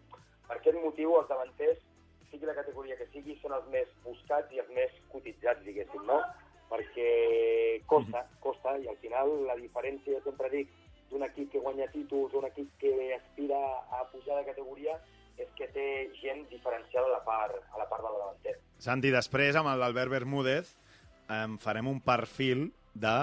per 0.48 0.60
aquest 0.60 0.80
motiu 0.84 1.16
els 1.18 1.32
davanters, 1.32 1.80
sigui 2.30 2.50
la 2.50 2.58
categoria 2.60 2.98
que 3.00 3.08
sigui, 3.14 3.38
són 3.42 3.56
els 3.56 3.68
més 3.74 3.90
buscats 4.04 4.52
i 4.52 4.62
els 4.64 4.72
més 4.76 5.00
cotitzats, 5.14 5.64
diguéssim, 5.66 6.04
no? 6.10 6.20
Perquè 6.70 7.10
costa, 7.88 8.24
costa, 8.42 8.78
i 8.82 8.88
al 8.90 8.98
final 9.02 9.14
final 9.14 9.46
la 9.48 9.56
diferència, 9.60 10.18
jo 10.18 10.22
sempre 10.26 10.50
dic, 10.50 10.72
d'un 11.14 11.24
equip 11.24 11.52
que 11.54 11.60
guanya 11.62 11.88
títols, 11.94 12.34
un 12.34 12.46
equip 12.50 12.72
que 12.82 13.14
aspira 13.16 13.60
a 14.00 14.04
pujar 14.12 14.40
de 14.42 14.46
categoria, 14.50 14.98
és 15.38 15.48
que 15.58 15.68
té 15.74 15.86
gent 16.22 16.44
diferenciada 16.50 17.08
a 17.08 17.14
la 17.18 17.24
part, 17.26 17.56
a 17.74 17.78
la 17.80 17.88
part 17.90 18.04
del 18.06 18.18
davanter. 18.20 18.58
Santi, 18.78 19.10
després, 19.14 19.56
amb 19.56 19.72
l'Albert 19.80 20.12
Bermúdez, 20.12 20.76
em 21.30 21.58
farem 21.58 21.88
un 21.88 22.02
perfil 22.02 22.72
de 22.94 23.16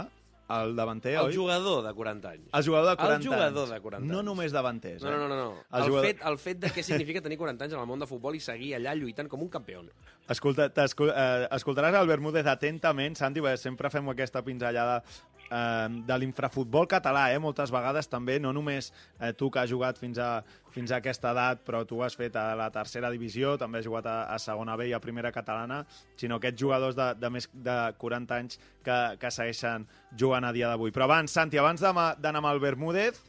el 0.50 0.72
davanter, 0.74 1.12
El 1.14 1.26
oi? 1.28 1.34
jugador 1.36 1.84
de 1.86 1.92
40 1.94 2.28
anys. 2.32 2.48
El 2.52 2.64
jugador 2.66 2.88
de 2.90 2.96
40 2.96 3.16
El 3.20 3.22
jugador 3.28 3.62
anys. 3.68 3.70
de 3.70 3.80
40 3.80 4.06
No 4.08 4.16
anys. 4.18 4.24
només 4.26 4.50
davanters, 4.50 5.00
No, 5.04 5.08
eh? 5.12 5.12
no, 5.16 5.28
no. 5.28 5.36
no. 5.36 5.50
El 5.70 5.82
El, 5.84 5.88
jugador- 5.88 6.06
fet, 6.08 6.22
el 6.26 6.38
fet 6.38 6.58
de 6.58 6.68
què 6.74 6.82
significa 6.82 7.20
tenir 7.22 7.38
40 7.38 7.64
anys 7.68 7.74
en 7.74 7.80
el 7.80 7.86
món 7.86 8.00
de 8.00 8.06
futbol 8.10 8.34
i 8.34 8.40
seguir 8.40 8.72
allà 8.74 8.96
lluitant 8.98 9.28
com 9.30 9.40
un 9.42 9.48
campió. 9.48 9.84
Escolta, 10.28 10.66
t'escol- 10.74 11.12
eh, 11.14 11.46
escoltaràs 11.52 11.94
el 12.00 12.08
Bermúdez 12.08 12.46
atentament, 12.50 13.14
Santi, 13.14 13.38
perquè 13.40 13.58
sempre 13.58 13.90
fem 13.90 14.08
aquesta 14.10 14.42
pinzellada 14.42 15.04
eh, 15.50 15.88
de 16.06 16.18
l'infrafutbol 16.22 16.86
català, 16.88 17.26
eh? 17.34 17.40
moltes 17.42 17.72
vegades 17.74 18.08
també, 18.10 18.38
no 18.40 18.52
només 18.56 18.90
eh, 19.18 19.32
tu 19.36 19.50
que 19.50 19.62
has 19.62 19.70
jugat 19.70 19.98
fins 20.00 20.20
a, 20.22 20.30
fins 20.74 20.92
a 20.92 21.00
aquesta 21.00 21.32
edat, 21.34 21.64
però 21.66 21.82
tu 21.88 22.00
has 22.04 22.16
fet 22.18 22.36
a 22.38 22.54
la 22.58 22.70
tercera 22.74 23.10
divisió, 23.12 23.56
també 23.60 23.80
has 23.80 23.88
jugat 23.88 24.06
a, 24.10 24.16
a 24.34 24.38
segona 24.42 24.76
B 24.78 24.90
i 24.90 24.94
a 24.96 25.02
primera 25.02 25.32
catalana, 25.34 25.82
sinó 26.20 26.38
aquests 26.38 26.60
jugadors 26.60 26.98
de, 26.98 27.10
de 27.20 27.32
més 27.32 27.50
de 27.52 27.78
40 27.98 28.38
anys 28.38 28.60
que, 28.84 29.00
que 29.20 29.34
segueixen 29.34 29.88
jugant 30.16 30.46
a 30.46 30.54
dia 30.56 30.70
d'avui. 30.70 30.94
Però 30.94 31.08
abans, 31.08 31.34
Santi, 31.34 31.60
abans 31.60 31.82
d'anar 31.82 32.40
amb 32.42 32.52
el 32.52 32.62
Bermúdez, 32.62 33.20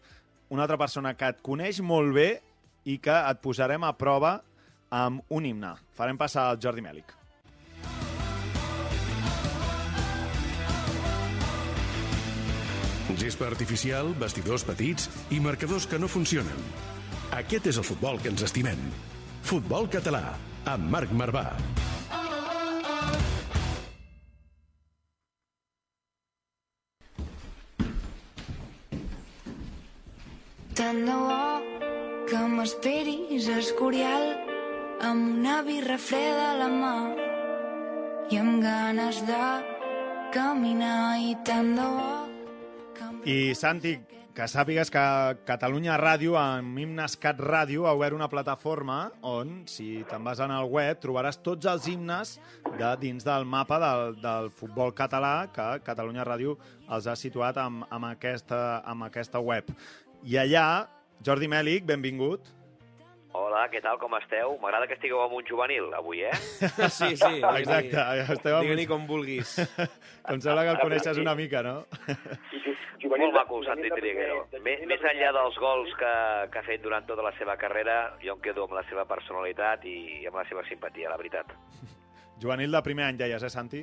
una 0.51 0.67
altra 0.67 0.77
persona 0.77 1.15
que 1.15 1.31
et 1.31 1.41
coneix 1.43 1.79
molt 1.81 2.13
bé 2.15 2.29
i 2.91 2.97
que 2.99 3.15
et 3.15 3.41
posarem 3.43 3.85
a 3.87 3.95
prova 3.95 4.35
amb 4.91 5.23
un 5.31 5.47
himne. 5.47 5.77
Farem 5.95 6.19
passar 6.19 6.49
el 6.51 6.59
Jordi 6.61 6.83
Mèlic. 6.83 7.20
Gespa 13.19 13.47
artificial, 13.49 14.13
vestidors 14.19 14.63
petits 14.67 15.09
i 15.31 15.39
marcadors 15.43 15.87
que 15.87 15.99
no 15.99 16.09
funcionen. 16.11 16.65
Aquest 17.35 17.67
és 17.71 17.77
el 17.79 17.87
futbol 17.87 18.19
que 18.21 18.31
ens 18.31 18.43
estimem. 18.43 18.79
Futbol 19.47 19.87
català, 19.91 20.35
amb 20.67 20.91
Marc 20.91 21.13
Marvà. 21.15 21.45
Tant 30.75 31.03
de 31.07 31.15
bo 31.15 31.41
que 32.29 32.41
m'esperis 32.55 33.49
a 33.51 33.59
Escorial 33.59 34.31
amb 35.03 35.37
una 35.37 35.59
birra 35.67 35.97
freda 35.99 36.51
a 36.51 36.57
la 36.61 36.71
mà 36.71 36.95
i 38.31 38.39
amb 38.39 38.61
ganes 38.63 39.21
de 39.27 39.45
caminar 40.35 41.19
i 41.19 41.35
tant 41.47 41.75
de 41.75 41.87
bo 41.97 42.20
I, 43.21 43.53
Santi, 43.53 43.99
que 44.33 44.47
sàpigues 44.49 44.89
que 44.89 45.01
Catalunya 45.45 45.93
Ràdio, 46.01 46.33
amb 46.39 46.79
Himnes 46.81 47.13
Cat 47.21 47.37
Ràdio, 47.37 47.83
ha 47.85 47.91
obert 47.93 48.15
una 48.17 48.29
plataforma 48.31 49.11
on, 49.21 49.59
si 49.69 50.01
te'n 50.09 50.23
vas 50.25 50.41
al 50.41 50.65
web, 50.65 50.97
trobaràs 51.03 51.37
tots 51.45 51.69
els 51.69 51.85
himnes 51.91 52.39
de 52.79 52.89
dins 52.97 53.21
del 53.27 53.45
mapa 53.45 53.77
del, 53.83 54.15
del 54.23 54.49
futbol 54.49 54.95
català 54.97 55.51
que 55.53 55.67
Catalunya 55.85 56.25
Ràdio 56.25 56.55
els 56.89 57.05
ha 57.05 57.15
situat 57.15 57.61
amb, 57.61 57.85
amb, 57.91 58.09
aquesta, 58.09 58.81
amb 58.89 59.05
aquesta 59.05 59.37
web. 59.37 59.69
I 60.25 60.41
allà, 60.41 60.87
Jordi 61.21 61.51
Mèlic, 61.51 61.85
benvingut. 61.85 62.49
Hola, 63.33 63.61
què 63.71 63.79
tal, 63.79 63.95
com 64.01 64.11
esteu? 64.17 64.57
M'agrada 64.59 64.87
que 64.89 64.97
estigueu 64.97 65.21
amb 65.23 65.37
un 65.37 65.45
juvenil, 65.47 65.85
avui, 65.95 66.19
eh? 66.27 66.33
Sí, 66.97 67.13
sí. 67.15 67.37
Exacte, 67.61 68.01
estem 68.33 68.55
amb... 68.57 68.65
Digue-n'hi 68.65 68.87
com 68.89 69.05
vulguis. 69.07 69.53
Em 70.31 70.41
sembla 70.43 70.65
que 70.67 70.73
el 70.75 70.81
coneixes 70.81 71.19
una 71.21 71.35
mica, 71.39 71.61
no? 71.63 71.77
Molt 73.11 73.33
maco, 73.35 73.59
Santi 73.65 73.89
Triguero. 73.91 74.43
Més, 74.63 74.83
enllà 75.11 75.31
dels 75.35 75.57
gols 75.59 75.91
que, 75.99 76.11
que 76.51 76.59
ha 76.61 76.65
fet 76.67 76.83
durant 76.83 77.05
tota 77.07 77.23
la 77.25 77.31
seva 77.37 77.55
carrera, 77.59 77.95
jo 78.23 78.35
em 78.35 78.43
quedo 78.43 78.63
amb 78.67 78.75
la 78.77 78.83
seva 78.89 79.03
personalitat 79.09 79.83
i 79.89 79.95
amb 80.29 80.37
la 80.39 80.45
seva 80.49 80.63
simpatia, 80.67 81.09
la 81.11 81.17
veritat. 81.19 81.51
Juvenil 82.41 82.71
de 82.73 82.81
primer 82.85 83.07
any, 83.09 83.19
deies, 83.19 83.43
eh, 83.43 83.51
Santi? 83.51 83.81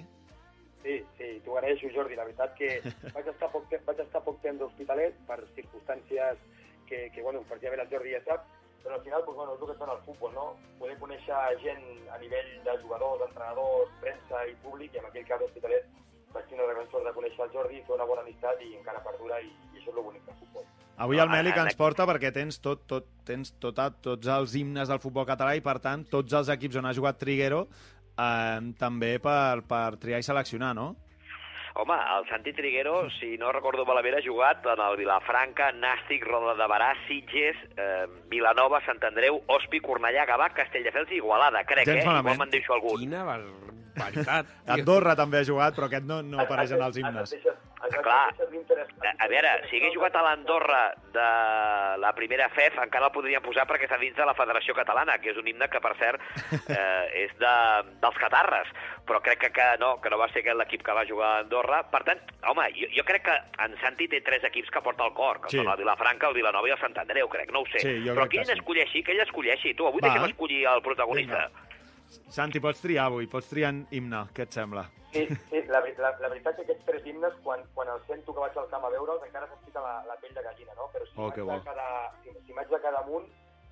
Sí, 0.85 0.97
sí, 1.19 1.29
t'ho 1.45 1.57
agraeixo, 1.59 1.91
Jordi. 1.95 2.17
La 2.19 2.25
veritat 2.29 2.55
que 2.59 2.79
vaig 3.15 3.29
estar 3.33 3.51
poc, 3.53 3.67
te- 3.73 3.81
vaig 3.87 4.01
estar 4.05 4.23
poc 4.25 4.41
temps 4.45 4.61
a 4.63 4.65
l'Hospitalet 4.69 5.19
per 5.29 5.41
circumstàncies 5.59 6.41
que, 6.89 7.05
que 7.15 7.23
bueno, 7.27 7.43
precisament 7.51 7.85
el 7.85 7.91
Jordi 7.93 8.15
ja 8.17 8.23
sap, 8.27 8.47
però 8.89 8.97
al 8.97 9.05
final, 9.05 9.21
doncs, 9.27 9.37
bueno, 9.37 9.53
és 9.55 9.61
el 9.61 9.67
que 9.69 9.75
et 9.77 9.81
dona 9.85 9.95
el 9.99 10.05
futbol, 10.09 10.33
no? 10.33 10.47
Poder 10.81 10.97
conèixer 11.05 11.39
gent 11.61 11.83
a 12.09 12.19
nivell 12.23 12.51
de 12.65 12.75
jugadors, 12.83 13.25
entrenadors, 13.29 13.91
premsa 14.01 14.45
i 14.49 14.55
públic, 14.65 14.95
i 14.97 15.03
en 15.03 15.09
aquell 15.11 15.27
cas 15.29 15.43
l'Hospitalet 15.45 15.85
vaig 16.33 16.49
tenir 16.49 16.65
la 16.65 16.73
gran 16.73 16.89
sort 16.93 17.05
de 17.09 17.13
conèixer 17.17 17.45
el 17.45 17.53
Jordi, 17.53 17.83
fer 17.87 17.95
una 17.99 18.07
bona 18.09 18.25
amistat 18.25 18.61
i 18.65 18.71
encara 18.79 19.03
perdura, 19.05 19.41
i, 19.45 19.53
i 19.75 19.79
això 19.83 19.91
és 19.93 19.97
el 19.97 20.05
bonic 20.09 20.25
del 20.29 20.39
futbol. 20.41 20.65
Avui 21.05 21.21
el 21.23 21.29
Mèlic 21.31 21.57
en- 21.61 21.69
ens 21.69 21.77
porta 21.79 22.07
perquè 22.09 22.33
tens 22.35 22.59
tot, 22.65 22.87
tot, 22.91 23.07
tens 23.29 23.53
tot, 23.61 23.79
tots 24.03 24.27
els 24.39 24.55
himnes 24.59 24.89
del 24.89 24.99
futbol 25.05 25.29
català 25.29 25.53
i, 25.57 25.61
per 25.61 25.77
tant, 25.85 26.03
tots 26.11 26.33
els 26.41 26.49
equips 26.57 26.81
on 26.81 26.89
ha 26.89 26.95
jugat 26.97 27.21
Triguero 27.21 27.67
eh, 28.19 28.73
també 28.81 29.19
per, 29.23 29.63
per 29.69 29.85
triar 30.03 30.19
i 30.19 30.27
seleccionar, 30.27 30.73
no? 30.75 30.95
Home, 31.79 31.95
el 31.95 32.29
Santi 32.29 32.53
Triguero, 32.53 33.09
si 33.21 33.37
no 33.39 33.53
recordo 33.55 33.85
malament, 33.87 34.17
ha 34.19 34.23
jugat 34.25 34.65
en 34.67 34.81
el 34.83 34.97
Vilafranca, 34.99 35.69
Nàstic, 35.79 36.25
Roda 36.27 36.57
de 36.59 36.67
Barà, 36.67 36.89
Sitges, 37.07 37.61
eh, 37.79 38.09
Vilanova, 38.33 38.81
Sant 38.83 38.99
Andreu, 39.07 39.39
Hospi, 39.47 39.79
Cornellà, 39.85 40.25
Gavà, 40.27 40.51
Castelldefels 40.57 41.13
i 41.15 41.21
Igualada, 41.21 41.63
crec, 41.69 41.87
Gens 41.87 42.03
eh? 42.03 42.09
malament. 42.09 42.35
Igual 42.35 42.43
me'n 42.43 42.55
deixo 42.57 42.75
algun. 42.75 43.05
Quina 43.05 43.23
barbaritat. 43.29 44.51
Andorra 44.75 45.15
també 45.23 45.39
ha 45.39 45.47
jugat, 45.47 45.79
però 45.79 45.87
aquest 45.87 46.11
no, 46.11 46.19
no 46.27 46.43
apareix 46.43 46.75
en 46.75 46.83
els 46.89 46.99
himnes. 46.99 47.37
Clar. 48.03 48.35
A, 48.35 49.25
a 49.25 49.29
veure, 49.31 49.51
si 49.71 49.79
hagués 49.79 49.95
jugat 49.95 50.17
a 50.19 50.23
l'Andorra 50.27 50.83
de 51.15 51.27
la 52.03 52.13
primera 52.17 52.49
FEF, 52.51 52.79
encara 52.83 53.07
el 53.09 53.15
podríem 53.15 53.43
posar 53.45 53.67
perquè 53.71 53.87
està 53.87 53.99
dins 54.01 54.17
de 54.17 54.27
la 54.27 54.35
Federació 54.35 54.75
Catalana, 54.75 55.19
que 55.23 55.31
és 55.31 55.39
un 55.41 55.47
himne 55.47 55.69
que, 55.71 55.81
per 55.81 55.95
cert, 56.01 56.21
eh, 56.75 57.25
és 57.25 57.35
de, 57.39 57.55
dels 58.03 58.19
catarres. 58.19 58.73
Però 59.09 59.23
crec 59.25 59.39
que, 59.41 59.51
que 59.57 59.69
no, 59.81 59.95
que 60.03 60.11
no 60.13 60.19
va 60.21 60.27
ser 60.33 60.43
aquest 60.43 60.59
l'equip 60.59 60.83
que 60.85 60.93
va 60.97 61.07
jugar 61.09 61.29
a 61.37 61.39
Andorra. 61.45 61.83
Per 61.93 62.03
tant, 62.05 62.21
home, 62.51 62.67
jo, 62.77 62.91
jo 62.97 63.05
crec 63.09 63.25
que 63.31 63.37
en 63.65 63.79
Santi 63.81 64.09
té 64.13 64.21
tres 64.27 64.45
equips 64.51 64.69
que 64.75 64.83
porta 64.85 65.07
al 65.07 65.15
cor, 65.17 65.41
que 65.45 65.49
Sí. 65.55 65.57
són 65.63 65.71
el 65.73 65.79
Vilafranca, 65.81 66.29
el 66.29 66.37
Vilanova 66.37 66.69
i 66.69 66.75
el 66.75 66.83
Sant 66.83 66.99
Andreu, 67.01 67.29
crec, 67.33 67.51
no 67.55 67.63
ho 67.65 67.71
sé. 67.73 67.81
Sí, 67.81 67.95
Però 68.05 68.27
crec 68.27 68.35
que 68.35 68.43
que 68.43 68.45
ell 68.53 68.59
escolleixi, 68.59 69.03
que 69.03 69.13
ell 69.17 69.25
escolleixi. 69.25 69.75
Tu, 69.75 69.87
avui 69.87 70.03
Va. 70.03 70.09
deixem 70.11 70.29
escollir 70.29 70.67
el 70.67 70.83
protagonista. 70.83 71.49
Santi, 72.29 72.61
pots 72.61 72.81
triar 72.81 73.07
avui, 73.09 73.27
pots 73.27 73.49
triar 73.51 73.71
en 73.75 73.83
himne, 73.91 74.25
què 74.35 74.43
et 74.47 74.53
sembla? 74.57 74.87
Sí, 75.13 75.25
sí 75.51 75.63
la, 75.73 75.81
la, 75.81 76.11
la 76.21 76.29
veritat 76.29 76.57
que 76.57 76.63
aquests 76.67 76.85
tres 76.85 77.07
himnes, 77.09 77.33
quan, 77.45 77.63
quan 77.75 77.89
els 77.95 78.05
sento 78.09 78.33
que 78.37 78.41
vaig 78.45 78.57
al 78.61 78.69
camp 78.73 78.85
a 78.85 78.91
veure'ls, 78.93 79.23
encara 79.25 79.49
se'm 79.49 79.61
fica 79.65 79.81
la, 79.85 79.95
la 80.09 80.17
pell 80.21 80.35
de 80.37 80.43
gallina, 80.45 80.73
no? 80.77 80.89
Però 80.93 81.05
si 81.09 81.13
Oh, 81.17 81.31
que 81.33 81.43
bo. 81.43 81.53
m'haig 81.53 81.65
de 81.65 81.71
quedar, 81.71 82.13
si, 82.25 82.35
si 82.47 82.53
m'haig 82.57 82.69
de 82.73 82.81
quedar 82.85 83.03
amunt, 83.03 83.29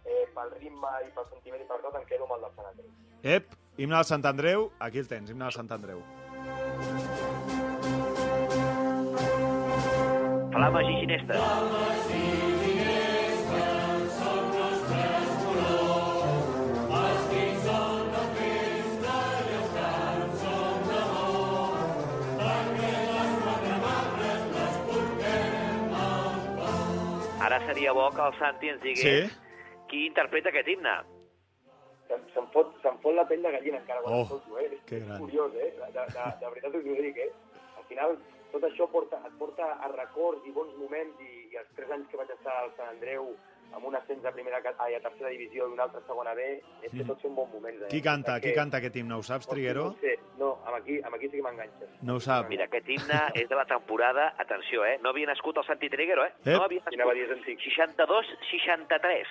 eh, 0.06 0.24
pel 0.34 0.50
ritme 0.60 0.92
i 1.06 1.10
pel 1.16 1.28
sentiment 1.32 1.62
i 1.62 1.68
per 1.68 1.80
tot, 1.84 1.94
em 2.00 2.06
quedo 2.08 2.24
amb 2.28 2.36
el 2.38 2.46
del 2.46 2.54
Sant 2.56 2.70
Andreu. 2.72 2.92
Ep, 3.36 3.56
himne 3.76 3.96
del 4.00 4.08
Sant 4.12 4.24
Andreu, 4.32 4.70
aquí 4.80 4.98
el 5.04 5.08
tens, 5.12 5.30
himne 5.30 5.44
del 5.48 5.56
Sant 5.60 5.72
Andreu. 5.76 6.02
Flama 10.52 10.80
Ginesta. 10.88 11.34
Ara 11.36 12.55
seria 27.66 27.92
bo 27.92 28.08
que 28.14 28.22
el 28.26 28.38
Santi 28.38 28.68
ens 28.72 28.82
digués 28.82 29.30
Sí? 29.30 29.36
qui 29.90 30.06
interpreta 30.06 30.48
aquest 30.50 30.68
himne. 30.68 30.94
Se'm, 32.08 32.22
se'm, 32.34 32.46
fot, 32.54 32.72
se'm 32.82 32.98
fot 33.02 33.14
la 33.14 33.24
pell 33.26 33.42
de 33.42 33.50
gallina 33.56 33.78
encara 33.82 34.00
quan 34.02 34.14
Oh, 34.14 34.22
escolto, 34.22 34.58
eh? 34.58 34.68
És, 34.72 34.80
que 34.86 34.96
és 35.00 35.04
gran. 35.06 35.18
curiós, 35.20 35.54
eh? 35.54 35.70
De, 35.78 35.86
de, 35.96 36.04
de, 36.14 36.24
de 36.40 36.50
veritat 36.54 36.74
us 36.80 36.86
ho 36.86 36.96
dic, 37.02 37.16
eh? 37.18 37.32
Al 37.78 37.84
final, 37.90 38.16
tot 38.52 38.62
això 38.68 38.86
porta, 38.90 39.18
et 39.26 39.34
porta 39.38 39.66
a 39.82 39.88
records 39.92 40.46
i 40.46 40.52
bons 40.54 40.74
moments 40.78 41.20
i, 41.20 41.32
i 41.52 41.56
els 41.62 41.68
tres 41.76 41.90
anys 41.90 42.06
que 42.10 42.16
vaig 42.20 42.30
estar 42.30 42.54
al 42.62 42.70
Sant 42.76 42.92
Andreu 42.94 43.32
amb 43.74 43.84
un 43.84 43.94
ascens 43.96 44.24
a, 44.24 44.32
primera, 44.32 44.60
ai, 44.78 44.94
a 44.94 45.00
tercera 45.00 45.28
divisió 45.30 45.66
i 45.68 45.72
un 45.72 45.80
altre 45.80 45.98
a 45.98 46.06
segona 46.06 46.34
B, 46.34 46.62
és 46.82 46.90
que 46.92 47.02
Mm. 47.02 47.06
tots 47.08 47.22
són 47.22 47.34
bons 47.34 47.52
moments. 47.52 47.82
Eh? 47.82 47.88
Qui 47.88 48.00
canta, 48.02 48.40
qui 48.40 48.52
canta 48.54 48.78
aquest 48.78 48.96
himne? 48.96 49.14
Ho 49.14 49.22
saps, 49.22 49.46
Triguero? 49.48 49.84
No, 49.84 49.96
sé. 50.00 50.18
no 50.38 50.58
amb, 50.64 50.76
aquí, 50.76 51.00
amb 51.02 51.14
aquí 51.14 51.28
sí 51.28 51.36
que 51.36 51.42
m'enganxes. 51.42 51.88
No 52.02 52.14
ho 52.16 52.20
sap. 52.20 52.48
Mira, 52.48 52.64
aquest 52.64 52.88
himne 52.88 53.20
és 53.34 53.48
de 53.48 53.54
la 53.54 53.64
temporada, 53.66 54.34
atenció, 54.38 54.84
eh? 54.84 54.98
No 55.02 55.10
havia 55.10 55.26
nascut 55.26 55.56
el 55.58 55.64
Santi 55.64 55.88
Triguero, 55.90 56.24
eh? 56.24 56.32
Ep. 56.44 56.46
No 56.56 56.62
havia 56.64 56.80
nascut. 56.84 57.14
dir 57.14 57.24
és 57.24 57.30
antic. 57.30 57.58
62-63. 57.60 59.26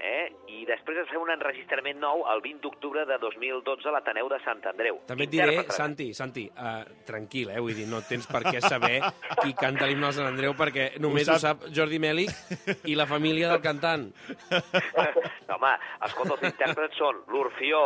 Eh? 0.00 0.32
i 0.50 0.64
després 0.68 0.98
es 1.02 1.08
fa 1.10 1.20
un 1.20 1.30
enregistrament 1.32 2.00
nou 2.02 2.24
el 2.32 2.42
20 2.44 2.62
d'octubre 2.64 3.04
de 3.08 3.18
2012 3.22 3.88
a 3.88 3.94
l'Ateneu 3.94 4.28
de 4.32 4.38
Sant 4.44 4.62
Andreu. 4.70 5.00
També 5.08 5.26
et 5.28 5.32
diré. 5.32 5.56
Santi, 5.72 6.10
Santi, 6.16 6.46
uh, 6.50 6.82
tranquil, 7.06 7.52
eh? 7.54 7.60
Vull 7.62 7.76
dir, 7.76 7.86
no 7.90 8.02
tens 8.06 8.28
per 8.30 8.42
què 8.48 8.60
saber 8.64 8.98
qui 9.42 9.54
canta 9.58 9.88
l'himne 9.88 10.08
del 10.08 10.16
Sant 10.18 10.30
Andreu, 10.32 10.56
perquè 10.58 10.90
només 11.02 11.28
Ho 11.30 11.36
ho 11.36 11.42
sap 11.42 11.66
Jordi 11.76 12.00
Mèlic 12.02 12.86
i 12.90 12.96
la 12.98 13.06
família 13.10 13.52
del 13.52 13.62
cantant. 13.64 14.08
No, 14.50 15.54
home, 15.56 15.72
escolta, 16.06 16.36
els 16.38 16.48
intèrprets 16.50 16.98
són 17.00 17.22
l'Orfió, 17.30 17.82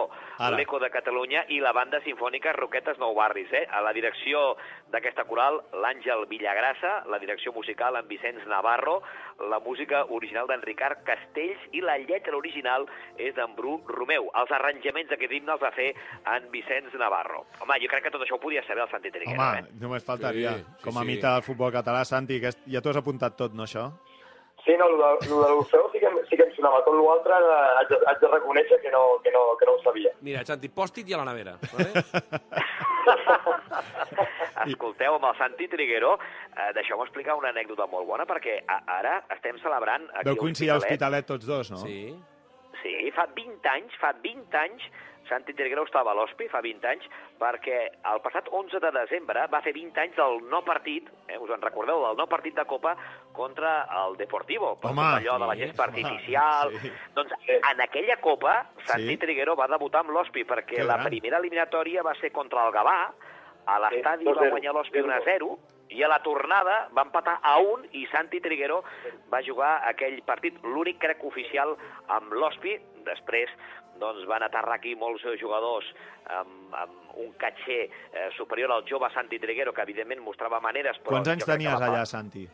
l'Eco 0.54 0.80
de 0.82 0.90
Catalunya 0.90 1.44
i 1.54 1.60
la 1.62 1.74
banda 1.76 2.00
sinfònica 2.04 2.54
Roquetes 2.56 2.98
Nou 3.02 3.14
Barris. 3.18 3.52
Eh? 3.52 3.64
A 3.70 3.82
la 3.84 3.92
direcció 3.96 4.54
d'aquesta 4.92 5.26
coral, 5.28 5.60
l'Àngel 5.82 6.26
Villagrassa, 6.30 7.02
la 7.10 7.20
direcció 7.22 7.52
musical 7.54 7.98
en 8.00 8.08
Vicenç 8.10 8.46
Navarro, 8.50 9.00
la 9.50 9.58
música 9.60 10.04
original 10.14 10.46
d'en 10.50 10.62
Ricard 10.62 11.02
Castells 11.06 11.60
i 11.72 11.82
la 11.84 11.96
lletra 11.98 12.36
original 12.36 12.86
és 13.18 13.34
d'en 13.34 13.54
Bru 13.56 13.76
Romeu. 13.90 14.30
Els 14.40 14.52
arranjaments 14.54 15.10
d'aquest 15.10 15.32
himne 15.32 15.54
els 15.56 15.62
va 15.62 15.72
fer 15.74 15.90
en 16.36 16.48
Vicenç 16.52 16.94
Navarro. 17.00 17.44
Home, 17.60 17.78
jo 17.82 17.90
crec 17.90 18.06
que 18.06 18.14
tot 18.14 18.22
això 18.22 18.38
ho 18.38 18.42
podia 18.42 18.62
saber 18.66 18.84
el 18.86 18.90
Santi 18.92 19.10
Triguera, 19.14 19.38
Home, 19.50 19.64
eh? 19.64 19.78
només 19.82 20.06
faltaria. 20.06 20.56
Sí, 20.58 20.64
sí, 20.64 20.82
Com 20.84 20.98
a 20.98 21.04
sí. 21.04 21.12
mite 21.12 21.26
del 21.26 21.46
futbol 21.46 21.72
català, 21.74 22.04
Santi, 22.04 22.40
que 22.40 22.54
ja 22.70 22.80
t'ho 22.82 22.94
has 22.94 23.00
apuntat 23.02 23.36
tot, 23.36 23.54
no, 23.54 23.66
això? 23.68 23.90
Sí, 24.64 24.72
no, 24.80 24.86
el 24.88 24.96
de, 24.96 25.08
de 25.28 25.34
l'Orfeu 25.52 25.90
sí 25.92 26.00
que, 26.00 26.08
sí 26.30 26.36
que 26.40 26.44
em 26.46 26.52
sonava. 26.56 26.78
Tot 26.86 26.94
l'altre 26.96 27.36
haig, 27.36 27.90
de- 27.90 27.98
haig 28.08 28.20
de 28.22 28.30
reconèixer 28.32 28.78
que 28.80 28.90
no, 28.94 29.02
que, 29.24 29.30
no, 29.34 29.42
que 29.60 29.66
no 29.68 29.74
ho 29.76 29.82
sabia. 29.84 30.12
Mira, 30.24 30.44
Santi, 30.48 30.70
pòstit 30.72 31.10
i 31.10 31.16
a 31.16 31.20
la 31.20 31.26
nevera. 31.28 31.58
Vale? 31.74 31.90
Escolteu, 34.64 35.16
amb 35.18 35.26
el 35.28 35.36
Santi 35.38 35.66
Triguero, 35.68 36.14
eh, 36.56 36.70
deixeu-me 36.76 37.04
explicar 37.04 37.36
una 37.36 37.50
anècdota 37.52 37.86
molt 37.90 38.06
bona, 38.08 38.24
perquè 38.28 38.60
a, 38.64 38.80
ara 39.00 39.18
estem 39.36 39.58
celebrant... 39.62 40.06
Aquí 40.14 40.30
Veu 40.30 40.38
coincidir 40.40 40.70
a 40.72 40.78
l'Hospitalet 40.78 41.26
tots 41.28 41.44
dos, 41.48 41.70
no? 41.74 41.82
Sí. 41.84 42.14
Sí, 42.82 42.94
fa 43.16 43.26
20 43.36 43.68
anys, 43.74 43.94
fa 44.00 44.12
20 44.24 44.58
anys, 44.60 44.88
Santi 45.28 45.54
Triguero 45.56 45.84
estava 45.84 46.12
a 46.12 46.14
l'Hospi, 46.14 46.48
fa 46.52 46.60
20 46.64 46.88
anys, 46.90 47.06
perquè 47.40 47.78
el 48.12 48.20
passat 48.24 48.48
11 48.52 48.80
de 48.82 48.90
desembre 48.96 49.46
va 49.52 49.60
fer 49.64 49.72
20 49.76 50.00
anys 50.02 50.16
del 50.16 50.40
no 50.50 50.62
partit, 50.66 51.08
eh, 51.28 51.38
us 51.38 51.50
en 51.54 51.62
recordeu, 51.64 52.02
del 52.06 52.16
no 52.16 52.26
partit 52.30 52.54
de 52.56 52.64
Copa 52.68 52.96
contra 53.32 53.74
el 54.04 54.16
Deportivo, 54.20 54.74
per 54.80 54.92
Home, 54.92 55.06
allò 55.18 55.38
de 55.38 55.50
la 55.50 55.54
sí, 55.54 55.64
gespa 55.66 55.88
artificial... 55.88 56.74
sí. 56.80 56.92
Doncs 57.14 57.32
en 57.48 57.80
aquella 57.80 58.16
Copa, 58.20 58.70
Santi 58.86 59.14
Sí. 59.14 59.20
Triguero 59.24 59.54
va 59.56 59.68
debutar 59.68 60.00
amb 60.04 60.10
l'Hospi, 60.10 60.44
perquè 60.44 60.76
Que 60.80 60.84
la 60.84 60.98
gran. 60.98 61.06
primera 61.08 61.38
eliminatòria 61.38 62.02
va 62.02 62.14
ser 62.20 62.32
contra 62.32 62.66
el 62.66 62.72
Gavà, 62.72 62.98
a 63.66 63.78
l'estadi 63.80 64.26
va 64.26 64.34
2-0, 64.34 64.50
guanyar 64.50 64.74
l'Hospi 64.74 65.00
1 65.00 65.12
a 65.12 65.20
0. 65.24 65.56
0, 65.56 65.74
i 65.94 66.02
a 66.02 66.08
la 66.08 66.18
tornada 66.24 66.88
va 66.96 67.04
empatar 67.06 67.38
a 67.42 67.58
1 67.60 67.90
i 67.92 68.06
Santi 68.10 68.40
Triguero 68.40 68.82
va 69.32 69.42
jugar 69.46 69.82
aquell 69.88 70.20
partit, 70.26 70.56
l'únic 70.64 70.98
crec 70.98 71.22
oficial 71.24 71.76
amb 72.08 72.32
l'Hospi. 72.32 72.78
Després 73.04 73.50
doncs, 74.00 74.26
van 74.26 74.42
aterrar 74.42 74.76
aquí 74.78 74.94
molts 74.98 75.22
jugadors 75.40 75.86
amb, 76.26 76.74
amb 76.74 77.16
un 77.22 77.32
catxer 77.38 77.82
eh, 77.86 78.28
superior 78.36 78.72
al 78.72 78.84
jove 78.88 79.08
Santi 79.14 79.38
Triguero, 79.38 79.72
que 79.72 79.82
evidentment 79.82 80.20
mostrava 80.22 80.60
maneres. 80.60 80.96
Però 81.04 81.16
Quants 81.18 81.28
anys 81.34 81.44
tenies 81.46 81.74
allà, 81.80 82.04
Santi? 82.06 82.46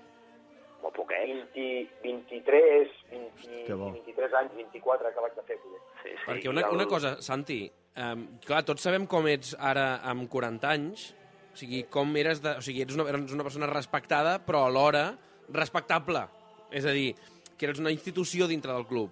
Molt 0.83 0.95
poquet. 0.97 1.27
20, 1.55 1.89
23, 2.03 2.89
20, 3.11 3.65
Que 3.67 3.75
bo. 3.75 3.91
23 3.93 4.35
anys, 4.41 4.55
24 4.57 5.13
que 5.15 5.21
vaig 5.21 5.35
de 5.37 5.43
fer. 5.49 5.59
poder. 5.61 5.81
Sí, 6.03 6.09
sí. 6.11 6.25
Perquè 6.31 6.49
una, 6.49 6.63
el- 6.67 6.75
una 6.75 6.87
cosa, 6.87 7.17
Santi, 7.23 7.71
um, 7.97 8.27
clar, 8.47 8.63
tots 8.65 8.83
sabem 8.83 9.07
com 9.07 9.27
ets 9.29 9.55
ara 9.59 10.01
amb 10.03 10.29
40 10.33 10.71
anys, 10.71 11.11
o 11.53 11.57
sigui, 11.57 11.83
com 11.91 12.15
eres, 12.17 12.41
de, 12.41 12.57
o 12.57 12.63
sigui, 12.63 12.83
eres 12.83 12.95
una, 12.97 13.09
eres 13.11 13.33
una 13.33 13.43
persona 13.45 13.67
respectada, 13.67 14.39
però 14.47 14.65
alhora 14.67 15.17
respectable. 15.53 16.23
És 16.71 16.87
a 16.87 16.93
dir, 16.95 17.15
que 17.59 17.67
eres 17.67 17.81
una 17.83 17.91
institució 17.93 18.47
dintre 18.49 18.73
del 18.73 18.87
club. 18.87 19.11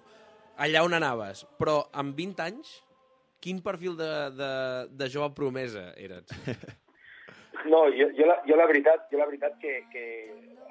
Allà 0.59 0.83
on 0.85 0.93
anaves. 0.97 1.45
Però 1.59 1.79
amb 2.01 2.17
20 2.17 2.43
anys, 2.45 2.75
quin 3.39 3.61
perfil 3.63 3.95
de, 3.99 4.11
de, 4.35 4.51
de 4.99 5.09
jove 5.09 5.33
promesa 5.37 5.89
eres? 5.95 6.29
No, 7.67 7.81
jo, 7.91 8.05
jo, 8.15 8.23
la, 8.25 8.37
jo 8.47 8.55
la 8.55 8.65
veritat, 8.69 9.09
jo 9.11 9.17
la 9.19 9.25
veritat 9.27 9.57
que, 9.59 9.71
que 9.91 10.03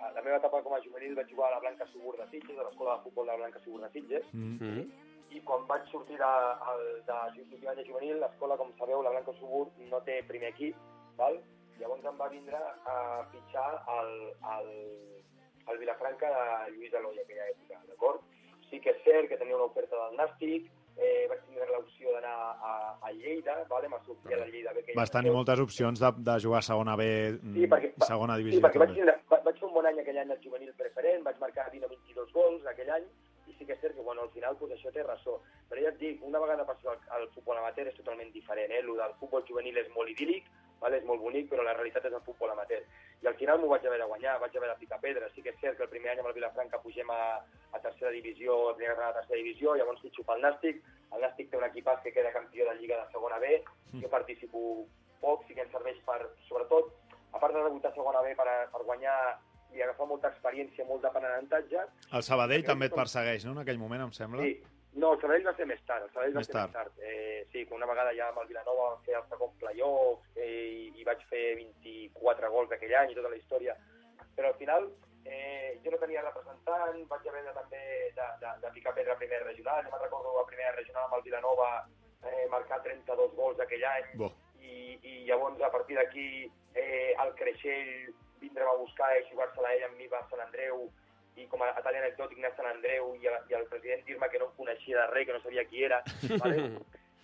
a 0.00 0.09
la 0.14 0.23
meva 0.23 0.38
etapa 0.38 0.62
com 0.64 0.73
a 0.73 0.80
juvenil 0.80 1.12
vaig 1.18 1.28
jugar 1.28 1.50
a 1.50 1.57
la 1.57 1.61
Blanca 1.61 1.85
Subur 1.90 2.14
de 2.16 2.25
Sitges, 2.30 2.57
a 2.57 2.64
l'escola 2.64 2.95
de 2.97 3.04
futbol 3.04 3.26
de 3.26 3.35
la 3.35 3.42
Blanca 3.42 3.61
Subur 3.64 3.83
de 3.83 3.90
Sitges, 3.92 4.25
Mm. 4.33 4.57
Mm? 4.57 5.09
i 5.37 5.42
quan 5.45 5.66
vaig 5.68 5.85
sortir 5.92 6.16
de, 6.16 6.30
de, 7.04 7.18
de, 7.52 7.75
de 7.76 7.85
juvenil, 7.85 8.16
l'escola, 8.23 8.57
com 8.57 8.73
sabeu, 8.78 9.02
la 9.04 9.12
Blanca 9.12 9.35
Subur 9.37 9.66
no 9.90 10.00
té 10.07 10.23
primer 10.30 10.54
equip, 10.54 10.78
val? 11.21 11.37
llavors 11.78 12.07
em 12.11 12.16
va 12.18 12.30
vindre 12.33 12.59
a 12.90 12.97
fitxar 13.35 13.68
al, 13.87 14.09
al, 14.54 14.71
al 15.68 15.78
Vilafranca 15.78 16.30
de 16.33 16.73
Lluís 16.73 16.95
Aloy 16.95 17.21
aquella 17.21 17.50
època, 17.52 17.83
d'acord? 17.90 18.25
Sí 18.70 18.81
que 18.81 18.90
és 18.90 19.00
cert 19.04 19.28
que 19.31 19.37
tenia 19.40 19.57
una 19.57 19.64
oferta 19.70 19.96
del 19.96 20.16
Nàstic, 20.18 20.66
eh, 20.98 21.26
vaig 21.31 21.40
tindre 21.46 21.66
l'opció 21.72 22.12
d'anar 22.12 22.35
a, 22.61 22.72
a 23.00 23.12
Lleida, 23.12 23.54
vale? 23.70 23.88
m'ha 23.88 24.00
sortit 24.04 24.33
a 24.35 24.40
la 24.42 24.48
Lleida 24.50 24.72
B. 24.74 24.83
aquella 24.83 25.00
Vas 25.00 25.11
tenir 25.14 25.33
moltes 25.33 25.61
opcions 25.62 26.00
de, 26.02 26.11
de 26.18 26.35
jugar 26.44 26.59
a 26.59 26.66
segona 26.66 26.96
B 26.96 27.07
Sí, 27.38 27.38
mm, 27.64 27.70
perquè, 27.72 27.92
i 27.96 28.09
segona 28.11 28.37
divisió 28.37 28.59
sí, 28.59 28.64
perquè 28.66 28.83
vaig, 28.83 28.92
tindre, 28.94 29.14
va- 29.33 29.40
vaig 29.46 29.57
fer 29.62 29.68
un 29.68 29.74
bon 29.78 29.87
any 29.87 30.00
aquell 30.02 30.18
any 30.24 30.31
al 30.35 30.42
juvenil 30.44 30.74
preferent, 30.76 31.24
vaig 31.24 31.38
marcar 31.40 31.70
20 31.72 31.87
o 31.87 31.88
22 31.94 32.33
gols 32.37 32.66
aquell 32.66 32.90
any, 32.98 33.07
i 33.48 33.54
sí 33.57 33.64
que 33.64 33.72
és 33.72 33.81
cert 33.81 33.94
que 33.96 34.02
bueno, 34.04 34.22
al 34.26 34.31
final 34.37 34.57
pues, 34.61 34.72
això 34.76 34.92
té 34.92 35.02
raó. 35.07 35.38
Però 35.70 35.81
ja 35.83 35.88
et 35.94 35.98
dic, 36.02 36.20
una 36.22 36.38
vegada 36.42 36.66
passes 36.68 36.85
al, 36.92 36.98
al 37.16 37.28
futbol 37.33 37.57
amateur 37.57 37.87
és 37.88 37.96
totalment 37.96 38.31
diferent. 38.35 38.70
Eh? 38.70 38.83
El 38.85 38.92
del 38.98 39.14
futbol 39.20 39.44
juvenil 39.48 39.78
és 39.81 39.88
molt 39.96 40.11
idíl·lic, 40.12 40.44
vale? 40.80 40.98
és 40.98 41.04
molt 41.04 41.20
bonic, 41.20 41.48
però 41.50 41.62
la 41.64 41.74
realitat 41.74 42.04
és 42.06 42.12
el 42.12 42.20
futbol 42.26 42.50
amateur. 42.50 42.82
I 43.22 43.26
al 43.26 43.34
final 43.34 43.58
m'ho 43.58 43.68
vaig 43.68 43.86
haver 43.86 43.98
de 43.98 44.06
guanyar, 44.06 44.38
vaig 44.40 44.56
haver 44.56 44.68
de 44.70 44.76
picar 44.80 45.00
pedra. 45.00 45.28
Sí 45.34 45.42
que 45.42 45.50
és 45.50 45.58
cert 45.60 45.76
que 45.76 45.82
el 45.82 45.88
primer 45.90 46.12
any 46.12 46.20
amb 46.20 46.28
el 46.28 46.34
Vilafranca 46.36 46.78
pugem 46.82 47.10
a, 47.10 47.40
a 47.72 47.80
tercera 47.80 48.10
divisió, 48.14 48.70
a 48.70 48.76
primera 48.76 49.08
a 49.08 49.14
tercera 49.18 49.36
divisió, 49.42 49.74
llavors 49.74 50.00
fitxo 50.00 50.22
pel 50.24 50.40
Nàstic. 50.44 50.78
El 51.14 51.20
Nàstic 51.24 51.50
té 51.50 51.56
un 51.58 51.64
equipàs 51.66 52.02
que 52.04 52.12
queda 52.12 52.32
campió 52.32 52.64
de 52.68 52.76
Lliga 52.78 53.02
de 53.04 53.10
segona 53.12 53.38
B. 53.38 53.62
Jo 54.02 54.08
participo 54.08 54.86
poc, 55.20 55.44
sí 55.48 55.54
que 55.54 55.62
em 55.66 55.70
serveix 55.72 55.98
per, 56.06 56.20
sobretot, 56.48 56.92
a 57.32 57.38
part 57.42 57.52
de 57.54 57.62
debutar 57.64 57.90
a 57.90 57.94
segona 57.94 58.20
B 58.22 58.34
per, 58.38 58.46
a- 58.48 58.66
per 58.70 58.84
guanyar 58.86 59.16
i 59.74 59.82
agafar 59.82 60.06
molta 60.08 60.28
experiència, 60.30 60.84
molt 60.88 61.02
d'aprenentatge, 61.02 61.82
El 62.16 62.22
Sabadell 62.22 62.62
també 62.64 62.86
et 62.86 62.94
persegueix, 62.94 63.44
no?, 63.44 63.52
en 63.52 63.58
aquell 63.64 63.76
moment, 63.78 64.00
em 64.06 64.12
sembla. 64.16 64.42
Sí. 64.46 64.62
No, 64.94 65.12
el 65.14 65.20
Sabadell 65.20 65.44
va 65.46 65.53
ser 65.57 65.66
més 65.68 65.83
tard. 65.87 66.05
El 66.07 66.11
Sabadell 66.14 66.35
va 66.35 66.40
Més 66.40 66.46
ser 66.48 66.55
tard. 66.55 66.70
més 66.70 66.77
tard. 66.79 66.92
Eh, 67.05 67.46
sí, 67.53 67.64
que 67.66 67.74
una 67.74 67.87
vegada 67.87 68.14
ja 68.16 68.29
amb 68.33 68.40
el 68.42 68.48
Vilanova 68.48 68.88
vam 68.94 69.03
fer 69.05 69.14
el 69.18 69.27
segon 69.29 69.53
playoff 69.61 70.24
eh, 70.37 70.48
i, 70.48 70.88
i 71.01 71.05
vaig 71.05 71.22
fer 71.31 71.44
24 71.61 72.51
gols 72.51 72.72
aquell 72.72 72.94
any 73.03 73.12
i 73.12 73.18
tota 73.18 73.29
la 73.29 73.37
història. 73.37 73.77
Però 74.35 74.48
al 74.48 74.59
final 74.59 74.88
eh, 75.24 75.79
jo 75.85 75.92
no 75.92 76.01
tenia 76.03 76.22
representant, 76.24 76.98
vaig 77.12 77.29
haver 77.29 77.44
de, 77.46 77.55
també 77.61 77.83
de, 78.16 78.29
de, 78.42 78.53
de 78.64 78.72
picar 78.74 78.94
pedra 78.96 79.14
a 79.14 79.20
primera 79.22 79.44
regional. 79.44 79.85
Jo 79.85 79.92
me'n 79.94 80.05
recordo 80.07 80.35
a 80.40 80.46
primera 80.51 80.74
regional 80.79 81.05
amb 81.07 81.18
el 81.20 81.27
Vilanova 81.29 81.68
eh, 82.24 82.46
marcar 82.51 82.81
32 82.83 83.35
gols 83.38 83.61
aquell 83.61 83.85
any 83.92 84.09
Bo. 84.18 84.33
i, 84.61 84.96
i 85.03 85.12
llavors 85.29 85.61
a 85.62 85.70
partir 85.70 85.98
d'aquí 86.01 86.29
eh, 86.74 87.12
el 87.14 87.35
Creixell 87.38 88.09
vindrem 88.40 88.68
a 88.72 88.79
buscar 88.81 89.12
i 89.18 89.27
jugar-se-la 89.31 89.74
ell 89.77 89.85
amb 89.90 89.98
mi 90.01 90.09
va 90.11 90.24
a 90.24 90.29
Sant 90.31 90.42
Andreu 90.46 90.88
i 91.38 91.46
com 91.51 91.62
a, 91.62 91.68
a 91.79 91.83
tall 91.87 91.96
anecdòtic 92.01 92.38
anar 92.42 92.51
a 92.53 92.57
Sant 92.59 92.68
Andreu 92.70 93.12
i, 93.20 93.27
a, 93.31 93.37
i 93.51 93.55
el 93.59 93.66
president 93.70 94.05
dir-me 94.07 94.29
que 94.33 94.38
no 94.42 94.48
em 94.51 94.57
coneixia 94.57 94.98
de 95.01 95.07
res, 95.12 95.27
que 95.29 95.37
no 95.37 95.42
sabia 95.44 95.64
qui 95.70 95.85
era, 95.88 96.03
vale? 96.42 96.64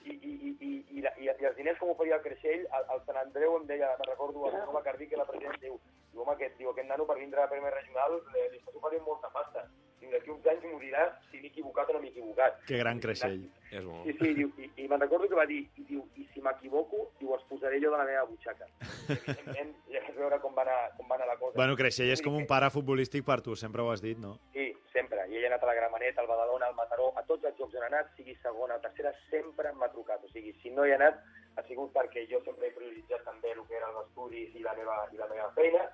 I, 0.04 0.12
i, 0.12 0.32
i, 0.46 0.50
i, 0.68 0.70
i, 0.98 1.02
la- 1.04 1.14
i, 1.16 1.24
i 1.40 1.46
els 1.48 1.56
diners 1.56 1.78
com 1.80 1.88
oferia 1.94 2.18
el 2.18 2.24
Creixell, 2.26 2.66
el, 2.76 2.82
el 2.92 2.98
Sant 3.06 3.16
Andreu 3.22 3.54
em 3.56 3.62
deia, 3.70 3.88
me'n 4.00 4.10
recordo, 4.10 4.42
el 4.50 4.52
Jaume 4.58 4.82
Cardí, 4.84 5.06
que 5.08 5.16
la 5.16 5.24
president 5.24 5.56
diu, 5.62 5.78
diu, 6.12 6.20
home, 6.20 6.34
aquest, 6.34 6.58
diu, 6.60 6.68
aquest 6.74 6.90
nano 6.90 7.06
per 7.08 7.16
vindre 7.16 7.40
a 7.40 7.46
la 7.46 7.52
primera 7.54 7.72
regional 7.78 8.18
eh, 8.36 8.48
li 8.52 8.60
està 8.60 8.74
oferint 8.76 9.06
molta 9.06 9.30
pasta. 9.32 9.64
Diu, 10.04 10.12
d'aquí 10.12 10.30
uns 10.32 10.46
anys 10.50 10.64
m'ho 10.68 10.78
diràs 10.82 11.12
si 11.30 11.38
m'he 11.40 11.48
equivocat 11.48 11.88
o 11.88 11.94
no 11.94 12.00
m'he 12.02 12.10
equivocat. 12.10 12.58
Que 12.68 12.76
gran 12.80 12.98
creixell. 13.00 13.38
És 13.70 13.84
bo. 13.86 14.02
Sí, 14.04 14.12
sí, 14.18 14.32
diu, 14.36 14.50
i, 14.60 14.68
i 14.82 14.88
me'n 14.90 15.00
recordo 15.00 15.28
que 15.30 15.38
va 15.38 15.46
dir, 15.48 15.62
i 15.80 15.84
diu, 15.88 16.02
i 16.20 16.26
si 16.34 16.42
m'equivoco, 16.44 17.06
diu, 17.20 17.32
els 17.36 17.46
posaré 17.48 17.80
jo 17.80 17.92
de 17.94 18.00
la 18.00 18.06
meva 18.08 18.26
butxaca. 18.28 18.68
Evidentment, 19.08 19.72
ja 19.94 20.02
vas 20.04 20.18
veure 20.18 20.40
com 20.42 20.56
va 20.58 20.66
anar, 20.66 20.78
com 20.98 21.08
va 21.08 21.16
anar 21.16 21.30
la 21.32 21.38
cosa. 21.40 21.56
Bueno, 21.56 21.78
Creixell 21.80 22.12
és 22.12 22.24
com 22.24 22.36
un 22.36 22.44
pare 22.50 22.68
futbolístic 22.74 23.24
per 23.24 23.40
tu, 23.46 23.56
sempre 23.56 23.82
ho 23.82 23.90
has 23.94 24.04
dit, 24.04 24.20
no? 24.20 24.36
Sí, 24.52 24.68
sempre. 24.92 25.24
I 25.32 25.40
ell 25.40 25.48
ha 25.48 25.54
anat 25.54 25.64
a 25.64 25.72
la 25.72 25.78
Gramenet, 25.80 26.20
al 26.20 26.28
Badalona, 26.28 26.68
al 26.68 26.78
Mataró, 26.78 27.10
a 27.16 27.24
tots 27.30 27.48
els 27.48 27.56
jocs 27.58 27.80
on 27.80 27.88
ha 27.88 27.90
anat, 27.92 28.12
sigui 28.18 28.36
segona 28.42 28.76
o 28.76 28.84
tercera, 28.84 29.14
sempre 29.32 29.72
m'ha 29.72 29.88
trucat. 29.96 30.20
O 30.20 30.32
sigui, 30.36 30.52
si 30.60 30.74
no 30.74 30.84
hi 30.84 30.92
ha 30.92 31.00
anat, 31.00 31.24
ha 31.56 31.64
sigut 31.70 31.96
perquè 31.96 32.28
jo 32.28 32.44
sempre 32.44 32.68
he 32.68 32.76
prioritzat 32.76 33.24
també 33.24 33.56
el 33.56 33.64
que 33.64 33.80
eren 33.80 33.94
els 33.94 34.10
estudis 34.10 34.52
i 34.58 34.66
la 34.66 34.76
meva, 34.76 35.00
i 35.14 35.22
la 35.22 35.30
meva 35.32 35.50
feina, 35.56 35.88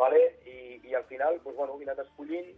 vale? 0.00 0.22
I, 0.48 0.80
i 0.88 0.94
al 0.96 1.04
final, 1.10 1.38
doncs, 1.44 1.56
bueno, 1.56 1.76
he 1.78 1.88
anat 1.88 2.00
escollint, 2.06 2.54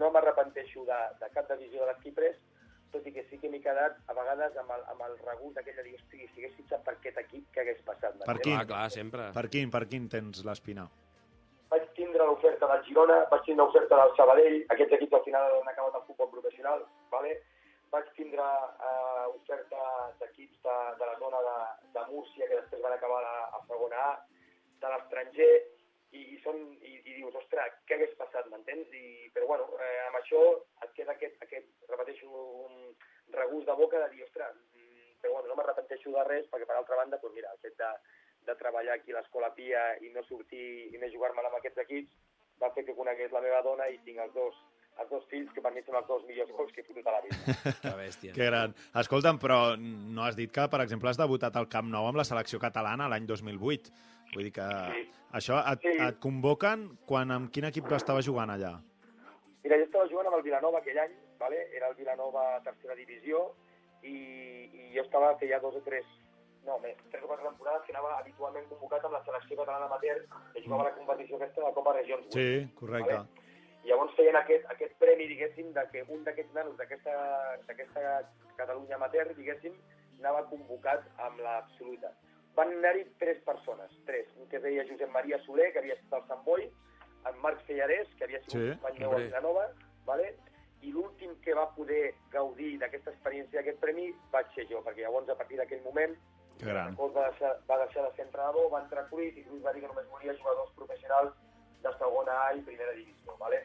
no 0.00 0.08
m'arrepenteixo 0.14 0.86
de, 0.88 1.00
de 1.20 1.28
cap 1.34 1.50
decisió 1.52 1.84
de 1.84 1.90
les 1.92 2.00
que 2.02 2.10
he 2.10 2.16
pres, 2.16 2.40
tot 2.90 3.04
i 3.06 3.12
que 3.14 3.22
sí 3.28 3.38
que 3.38 3.50
m'he 3.52 3.60
quedat 3.62 4.00
a 4.10 4.16
vegades 4.16 4.56
amb 4.58 4.72
el, 4.74 4.82
amb 4.94 5.04
el 5.06 5.14
regust 5.26 5.60
aquell 5.60 5.76
de 5.78 5.84
dir, 5.86 5.94
hosti, 6.00 6.24
si 6.24 6.40
hagués 6.40 6.56
fitxat 6.56 6.82
per 6.86 6.96
aquest 6.96 7.20
equip, 7.22 7.46
què 7.54 7.62
hagués 7.62 7.84
passat? 7.86 8.18
Per 8.24 8.38
quin? 8.40 8.56
Clar, 8.56 8.66
clar, 8.72 8.88
sempre. 8.96 9.28
Per 9.36 9.46
quin, 9.52 9.70
per 9.70 9.84
quin 9.92 10.10
tens 10.10 10.42
l'espina? 10.48 10.88
vaig 11.70 11.86
tindre 11.94 12.26
l'oferta 12.26 12.66
del 12.66 12.80
Girona, 12.86 13.16
vaig 13.30 13.44
tindre 13.46 13.64
l'oferta 13.64 13.98
del 14.00 14.12
Sabadell, 14.16 14.56
aquests 14.74 14.96
equips 14.96 15.16
al 15.18 15.24
final 15.26 15.52
han 15.60 15.68
acabat 15.70 15.98
el 15.98 16.06
futbol 16.08 16.30
professional, 16.32 16.82
vale? 17.14 17.36
vaig 17.90 18.06
tindre 18.16 18.46
eh, 18.86 19.26
oferta 19.30 19.84
d'equips 20.20 20.58
de, 20.66 20.76
de 20.98 21.06
la 21.10 21.16
zona 21.22 21.40
de, 21.46 21.54
de 21.94 22.04
Múrcia, 22.10 22.46
que 22.46 22.58
després 22.58 22.82
van 22.84 22.94
acabar 22.94 23.20
a, 23.26 23.36
a 23.58 23.62
segona 23.66 24.02
A, 24.08 24.10
de 24.82 24.92
l'estranger, 24.92 25.50
i, 26.12 26.22
i, 26.34 26.38
són, 26.44 26.58
i, 26.82 26.96
i 27.04 27.16
dius, 27.18 27.36
ostres, 27.38 27.76
què 27.86 27.96
hagués 27.96 28.16
passat, 28.18 28.48
m'entens? 28.50 28.88
Però 29.34 29.46
bueno, 29.50 29.68
eh, 29.78 29.98
amb 30.08 30.18
això 30.20 30.40
et 30.84 30.94
queda 30.96 31.14
aquest, 31.14 31.36
aquest, 31.46 31.68
repeteixo, 31.90 32.30
un 32.66 32.90
regust 33.36 33.70
de 33.70 33.76
boca 33.78 34.00
de 34.02 34.08
dir, 34.14 34.24
ostres, 34.26 34.56
mm, 34.74 35.20
però 35.22 35.36
bueno, 35.36 35.52
no 35.52 35.60
m'arrepenteixo 35.60 36.14
de 36.16 36.26
res, 36.26 36.50
perquè 36.50 36.66
per 36.66 36.78
altra 36.78 36.98
banda, 36.98 37.20
doncs 37.22 37.36
mira, 37.36 37.52
el 37.54 37.62
fet 37.62 37.78
de, 37.78 37.92
de 38.48 38.58
treballar 38.58 38.98
aquí 38.98 39.14
a 39.14 39.20
l'escola 39.20 39.52
Pia 39.54 39.84
i 40.02 40.10
no 40.14 40.26
sortir 40.26 40.66
i 40.90 40.98
no 40.98 41.12
jugar-me 41.14 41.46
amb 41.46 41.60
aquests 41.60 41.84
equips 41.86 42.18
va 42.60 42.72
fer 42.74 42.84
que 42.84 42.96
conegués 42.96 43.32
la 43.32 43.42
meva 43.44 43.62
dona 43.64 43.86
i 43.88 44.00
tinc 44.04 44.20
els 44.26 44.34
dos 44.36 44.58
els 45.00 45.08
dos 45.08 45.22
fills, 45.30 45.48
que 45.54 45.62
per 45.64 45.70
mi 45.72 45.80
són 45.86 45.96
els 45.96 46.08
dos 46.10 46.24
millors 46.28 46.50
cops 46.52 46.74
que 46.74 46.82
he 46.82 46.84
fotut 46.84 47.06
a 47.08 47.14
la 47.14 47.20
vida. 47.24 47.54
Que 47.84 47.92
bèstia. 47.96 48.34
que 48.36 48.48
gran. 48.50 48.74
Escolta'm, 49.00 49.38
però 49.40 49.78
no 49.78 50.26
has 50.26 50.36
dit 50.36 50.52
que, 50.52 50.66
per 50.68 50.82
exemple, 50.84 51.08
has 51.08 51.16
debutat 51.16 51.56
al 51.56 51.70
Camp 51.72 51.88
Nou 51.88 52.10
amb 52.10 52.20
la 52.20 52.26
selecció 52.28 52.60
catalana 52.60 53.08
l'any 53.08 53.24
2008. 53.30 53.94
Vull 54.34 54.50
dir 54.50 54.52
que... 54.58 54.68
Sí 54.90 55.06
això 55.32 55.58
et, 55.72 55.80
Sí. 55.82 55.96
et 56.08 56.18
convoquen 56.20 56.98
quan 57.06 57.30
amb 57.30 57.50
quin 57.52 57.64
equip 57.64 57.90
estava 57.92 58.22
jugant 58.22 58.50
allà? 58.50 58.80
Mira, 59.62 59.76
jo 59.76 59.84
estava 59.84 60.08
jugant 60.08 60.26
amb 60.26 60.36
el 60.36 60.42
Vilanova 60.42 60.78
aquell 60.78 60.98
any, 60.98 61.12
vale? 61.38 61.58
era 61.76 61.88
el 61.88 61.94
Vilanova 61.94 62.60
tercera 62.64 62.94
divisió, 62.94 63.52
i, 64.02 64.14
i 64.72 64.94
jo 64.94 65.02
estava, 65.02 65.36
feia 65.38 65.60
dos 65.60 65.76
o 65.76 65.82
tres, 65.84 66.06
no, 66.64 66.78
més, 66.80 66.96
tres 67.10 67.22
o 67.24 67.28
quatre 67.28 67.44
temporades 67.44 67.84
que 67.86 67.92
anava 67.92 68.18
habitualment 68.18 68.66
convocat 68.68 69.04
amb 69.04 69.18
la 69.18 69.24
selecció 69.24 69.56
catalana 69.58 69.86
amateur, 69.86 70.22
que 70.54 70.62
jugava 70.64 70.86
a 70.86 70.88
la 70.90 70.94
competició 70.96 71.36
aquesta 71.36 71.60
de 71.60 71.66
la 71.66 71.74
Copa 71.76 71.92
Regions 71.98 72.26
8. 72.26 72.32
Sí, 72.32 72.74
correcte. 72.80 73.20
I 73.84 73.88
llavors 73.88 74.12
feien 74.16 74.36
aquest, 74.36 74.66
aquest 74.72 74.96
premi, 75.00 75.26
diguéssim, 75.28 75.72
de 75.72 75.86
que 75.92 76.02
un 76.08 76.24
d'aquests 76.24 76.52
nanos 76.54 76.76
d'aquesta 76.76 78.28
Catalunya 78.56 78.96
amateur, 78.96 79.30
diguéssim, 79.36 79.72
anava 80.20 80.42
convocat 80.50 81.06
amb 81.24 81.40
l'absoluta. 81.40 82.10
Van 82.56 82.72
anar-hi 82.76 83.04
tres 83.18 83.38
persones, 83.46 83.90
tres. 84.06 84.26
Un 84.36 84.48
que 84.48 84.56
es 84.56 84.62
deia 84.62 84.84
Josep 84.88 85.10
Maria 85.14 85.38
Soler, 85.46 85.72
que 85.72 85.78
havia 85.78 85.94
estat 85.94 86.20
al 86.20 86.26
Sant 86.28 86.44
Boi, 86.44 86.66
en 87.28 87.38
Marc 87.44 87.60
Fellarés, 87.66 88.08
que 88.18 88.24
havia 88.24 88.40
sigut 88.40 88.52
Sí, 88.52 88.70
company 88.70 88.98
meu 88.98 89.08
hombre. 89.10 89.24
a 89.24 89.26
Vilanova, 89.28 89.66
vale? 90.06 90.30
i 90.80 90.90
l'últim 90.94 91.34
que 91.44 91.52
va 91.52 91.66
poder 91.76 92.14
gaudir 92.32 92.78
d'aquesta 92.80 93.10
experiència, 93.12 93.58
d'aquest 93.60 93.80
premi, 93.82 94.06
vaig 94.32 94.46
ser 94.54 94.64
jo, 94.70 94.78
perquè 94.82 95.02
llavors, 95.04 95.28
a 95.28 95.34
partir 95.36 95.58
d'aquell 95.58 95.82
moment, 95.84 96.14
Que 96.58 96.66
gran. 96.66 96.96
Va 96.96 97.26
deixar, 97.30 97.50
va 97.68 97.76
deixar 97.84 98.02
de 98.06 98.14
ser 98.16 98.24
entrenador, 98.24 98.70
va 98.72 98.80
entrar 98.80 99.06
Cruyff 99.10 99.36
i 99.36 99.44
Cruyff 99.44 99.64
va 99.64 99.72
dir 99.74 99.82
que 99.82 99.88
només 99.88 100.08
volia 100.08 100.34
jugadors 100.38 100.72
professionals 100.76 101.34
de 101.82 101.92
segona 101.98 102.32
A 102.46 102.54
i 102.54 102.60
primera 102.62 102.92
divisió, 102.92 103.36
¿vale? 103.38 103.62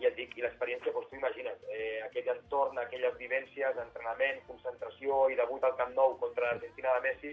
I 0.00 0.06
et 0.06 0.14
dic, 0.16 0.36
i 0.36 0.42
l'experiència, 0.44 0.92
doncs 0.92 1.08
tu 1.10 1.16
imagina't, 1.16 1.58
eh, 1.72 2.02
aquell 2.04 2.28
entorn, 2.36 2.78
aquelles 2.78 3.16
vivències, 3.18 3.76
entrenament, 3.76 4.40
concentració 4.46 5.28
i 5.30 5.36
debut 5.40 5.64
al 5.64 5.76
Camp 5.76 5.92
Nou 5.94 6.18
contra 6.18 6.52
l'Argentina 6.52 6.94
de 6.94 7.00
Messi, 7.08 7.32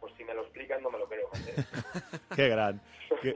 pues 0.00 0.12
si 0.16 0.24
me 0.24 0.34
lo 0.34 0.42
explican 0.42 0.82
no 0.82 0.90
me 0.90 0.98
lo 0.98 1.08
creo. 1.08 1.28
Que 2.34 2.48
gran. 2.48 2.80
Que, 3.22 3.34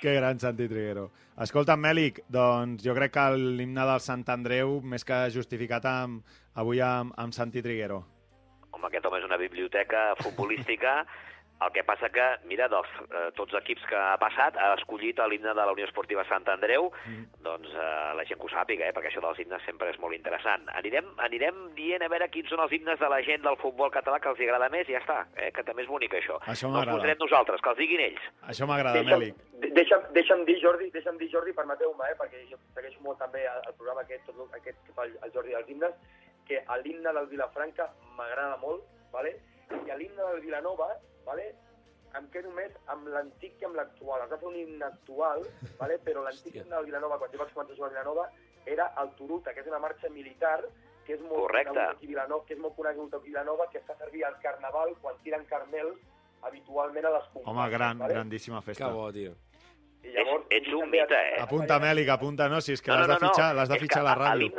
que 0.00 0.14
gran, 0.14 0.38
Santi 0.40 0.68
Triguero. 0.68 1.10
Escolta'm, 1.40 1.80
Mèlic, 1.80 2.22
doncs 2.28 2.84
jo 2.84 2.94
crec 2.94 3.14
que 3.14 3.26
l'himne 3.38 3.86
del 3.88 4.02
Sant 4.04 4.24
Andreu, 4.34 4.80
més 4.84 5.06
que 5.08 5.20
justificat 5.32 5.86
amb, 5.88 6.26
avui 6.54 6.82
amb, 6.84 7.14
amb 7.16 7.32
Santi 7.32 7.62
Triguero. 7.64 8.02
Home, 8.72 8.88
aquest 8.90 9.06
home 9.06 9.22
és 9.22 9.28
una 9.28 9.40
biblioteca 9.40 10.12
futbolística. 10.20 11.00
El 11.62 11.72
que 11.72 11.84
passa 11.84 12.08
que, 12.10 12.24
mira, 12.48 12.66
dels, 12.68 12.88
eh, 13.10 13.30
tots 13.36 13.52
els 13.54 13.62
equips 13.62 13.84
que 13.88 13.96
ha 13.96 14.16
passat, 14.18 14.56
ha 14.56 14.72
escollit 14.74 15.18
l'himne 15.28 15.52
de 15.54 15.64
la 15.64 15.72
Unió 15.72 15.84
Esportiva 15.86 16.24
Sant 16.28 16.46
Andreu, 16.48 16.90
doncs 17.42 17.68
eh, 17.74 18.14
la 18.16 18.24
gent 18.24 18.40
que 18.40 18.46
ho 18.46 18.50
sàpiga, 18.52 18.86
eh, 18.88 18.92
perquè 18.96 19.10
això 19.12 19.20
dels 19.24 19.38
himnes 19.38 19.62
sempre 19.66 19.90
és 19.90 19.98
molt 20.02 20.14
interessant. 20.16 20.66
Anirem, 20.78 21.12
anirem 21.18 21.60
dient 21.76 22.02
a 22.02 22.08
veure 22.08 22.28
quins 22.30 22.48
són 22.50 22.60
els 22.64 22.72
himnes 22.72 22.98
de 22.98 23.08
la 23.08 23.20
gent 23.22 23.42
del 23.42 23.56
futbol 23.62 23.90
català 23.94 24.18
que 24.20 24.28
els 24.32 24.40
agrada 24.40 24.68
més 24.72 24.88
i 24.88 24.96
ja 24.96 25.00
està, 25.02 25.18
eh, 25.36 25.50
que 25.52 25.62
també 25.62 25.82
és 25.82 25.88
bonic 25.88 26.14
això. 26.14 26.40
Això 26.46 26.68
no 26.68 26.78
els 26.78 26.86
m'agrada. 26.86 26.98
posarem 26.98 27.18
nosaltres, 27.20 27.60
que 27.60 27.68
els 27.70 27.78
diguin 27.78 28.00
ells. 28.08 28.24
Això 28.48 28.66
m'agrada, 28.66 29.02
Mèlic. 29.02 29.36
de- 29.62 29.70
deixa'm, 29.78 30.02
deixa'm 30.12 30.44
dir, 30.44 30.58
Jordi, 30.62 30.90
deixa'm 30.90 31.18
dir, 31.18 31.30
Jordi, 31.30 31.52
permeteu-me, 31.52 32.04
eh, 32.10 32.16
perquè 32.18 32.42
jo 32.50 32.56
segueixo 32.74 33.00
molt 33.02 33.18
també 33.18 33.44
el, 33.46 33.62
el 33.68 33.74
programa 33.74 34.00
aquest, 34.02 34.26
tot 34.26 34.54
aquest 34.54 34.78
que 34.86 34.92
fa 34.92 35.04
el, 35.04 35.16
el 35.22 35.32
Jordi 35.32 35.50
dels 35.54 35.68
himnes, 35.68 35.94
que 36.48 36.58
l'himne 36.84 37.12
del 37.12 37.26
Vilafranca 37.30 37.90
m'agrada 38.16 38.56
molt, 38.58 38.82
vale? 39.12 39.36
i 39.72 39.96
l'himne 39.96 40.20
del 40.32 40.40
Vilanova, 40.42 40.88
vale? 41.26 41.54
em 42.18 42.26
quedo 42.28 42.50
més 42.52 42.72
amb 42.92 43.06
l'antic 43.08 43.54
que 43.58 43.64
amb 43.64 43.74
l'actual. 43.78 44.20
Es 44.26 44.30
va 44.30 44.36
fer 44.36 44.48
un 44.48 44.56
himne 44.56 44.84
actual, 44.84 45.46
vale? 45.78 45.98
però 46.04 46.22
l'antic 46.26 46.54
himne 46.54 46.74
del 46.76 46.84
Vilanova, 46.84 47.16
quan 47.18 47.30
jo 47.32 47.38
vaig 47.38 47.52
començar 47.54 47.72
a 47.72 47.76
jugar 47.76 47.88
al 47.88 47.94
Vilanova, 47.96 48.26
era 48.66 48.90
el 49.00 49.10
Turuta, 49.16 49.54
que 49.54 49.60
és 49.60 49.66
una 49.66 49.78
marxa 49.80 50.10
militar 50.10 50.60
que 51.06 51.14
és 51.14 51.20
molt 51.22 51.40
Correcte. 51.48 51.70
conegut 51.72 51.96
aquí 51.96 52.06
a 52.06 52.08
Vilanova, 52.12 52.44
que 52.46 52.54
és 52.54 52.60
molt 52.60 52.76
conegut 52.76 53.14
aquí 53.14 53.22
a 53.24 53.30
Vilanova, 53.32 53.66
que 53.72 53.78
es 53.78 53.84
fa 53.88 53.96
servir 53.98 54.24
al 54.24 54.36
Carnaval 54.42 54.92
quan 55.00 55.16
tiren 55.24 55.44
carmels 55.46 55.96
habitualment 56.42 57.06
a 57.06 57.10
les 57.16 57.24
Home, 57.32 57.44
companys, 57.44 57.72
gran, 57.72 57.98
vale? 57.98 58.14
grandíssima 58.14 58.60
Que 58.60 58.66
festa. 58.66 58.88
bo, 58.92 59.10
tio. 59.12 59.32
I 60.02 60.12
llavors, 60.12 60.44
Ets- 60.50 60.66
ets 60.66 60.74
un 60.74 60.90
mite, 60.90 61.14
eh? 61.14 61.40
Apunta, 61.40 61.78
Mèlic, 61.80 62.08
apunta, 62.08 62.48
no? 62.48 62.60
Si 62.60 62.72
és 62.72 62.82
que 62.82 62.90
l'has 62.90 63.06
de 63.08 63.16
fitxar, 63.18 63.54
l'has 63.54 63.68
de 63.68 63.78
fitxar 63.78 64.00
a 64.00 64.02
que 64.02 64.08
la 64.10 64.14
ràdio. 64.18 64.52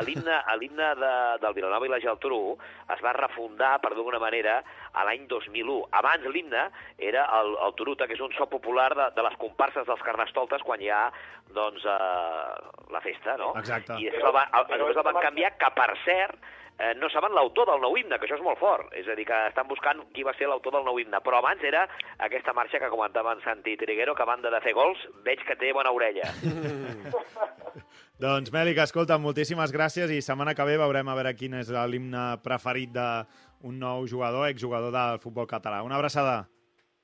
L'himne 0.00 0.36
a 0.38 0.54
l'himne 0.54 0.54
a 0.54 0.56
l'himne 0.56 0.94
de, 0.94 1.38
del 1.42 1.54
Vilanova 1.54 1.86
i 1.86 1.90
la 1.90 2.00
Geltrú 2.00 2.56
es 2.90 3.02
va 3.02 3.12
refundar, 3.16 3.78
per 3.80 3.92
d'alguna 3.94 4.20
manera, 4.22 4.60
a 4.92 5.04
l'any 5.04 5.26
2001. 5.28 5.88
Abans 6.00 6.26
l'himne 6.26 6.68
era 6.98 7.26
el, 7.40 7.56
el 7.66 7.74
Turuta, 7.74 8.06
que 8.06 8.14
és 8.14 8.20
un 8.24 8.32
so 8.36 8.46
popular 8.50 8.90
de, 8.94 9.10
de 9.16 9.26
les 9.26 9.36
comparses 9.40 9.86
dels 9.86 10.06
carnestoltes 10.06 10.62
quan 10.66 10.80
hi 10.80 10.90
ha 10.90 11.10
doncs, 11.54 11.84
eh, 11.84 12.70
la 12.90 13.02
festa, 13.02 13.36
no? 13.36 13.52
Exacte. 13.58 13.98
I 13.98 14.08
després 14.10 14.30
el, 14.30 14.34
va, 14.36 14.46
el, 14.60 14.72
després 14.76 15.02
el 15.02 15.08
van 15.10 15.22
canviar, 15.26 15.54
que 15.58 15.70
per 15.76 15.90
cert, 16.04 16.38
eh, 16.78 16.94
no 16.96 17.10
saben 17.10 17.34
l'autor 17.36 17.68
del 17.70 17.82
nou 17.82 17.98
himne, 17.98 18.18
que 18.18 18.28
això 18.28 18.38
és 18.38 18.46
molt 18.46 18.60
fort. 18.60 18.92
És 18.96 19.08
a 19.08 19.18
dir, 19.18 19.26
que 19.28 19.38
estan 19.50 19.68
buscant 19.70 20.02
qui 20.14 20.26
va 20.26 20.34
ser 20.38 20.48
l'autor 20.50 20.78
del 20.78 20.86
nou 20.86 20.98
himne. 21.02 21.20
Però 21.24 21.40
abans 21.40 21.62
era 21.66 21.86
aquesta 22.18 22.54
marxa 22.56 22.80
que 22.80 22.92
comentava 22.92 23.34
en 23.36 23.44
Santi 23.44 23.76
Triguero, 23.80 24.14
que 24.14 24.26
a 24.26 24.30
banda 24.30 24.52
de 24.52 24.62
fer 24.64 24.76
gols, 24.76 25.02
veig 25.26 25.42
que 25.46 25.58
té 25.60 25.74
bona 25.76 25.92
orella. 25.94 26.30
Doncs, 28.20 28.50
Mèlic, 28.52 28.76
escolta, 28.82 29.16
moltíssimes 29.16 29.70
gràcies 29.72 30.10
i 30.12 30.18
setmana 30.20 30.52
que 30.52 30.64
ve 30.68 30.74
veurem 30.76 31.08
a 31.08 31.14
veure 31.16 31.30
quin 31.38 31.54
és 31.56 31.70
l'himne 31.88 32.24
preferit 32.44 32.92
d'un 32.92 33.78
nou 33.80 34.04
jugador, 34.10 34.44
exjugador 34.52 34.92
del 34.92 35.20
futbol 35.22 35.48
català. 35.48 35.80
Una 35.86 35.96
abraçada. 35.96 36.42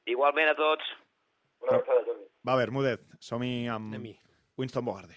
Igualment 0.05 0.52
a 0.52 0.57
tots. 0.59 0.90
Una 1.64 1.79
abraçada, 1.79 2.05
Jordi. 2.05 2.29
Va, 2.44 2.59
Bermúdez, 2.61 3.00
som-hi 3.18 3.64
amb. 3.72 3.96
Winston 4.61 4.85
Bogarde. 4.85 5.16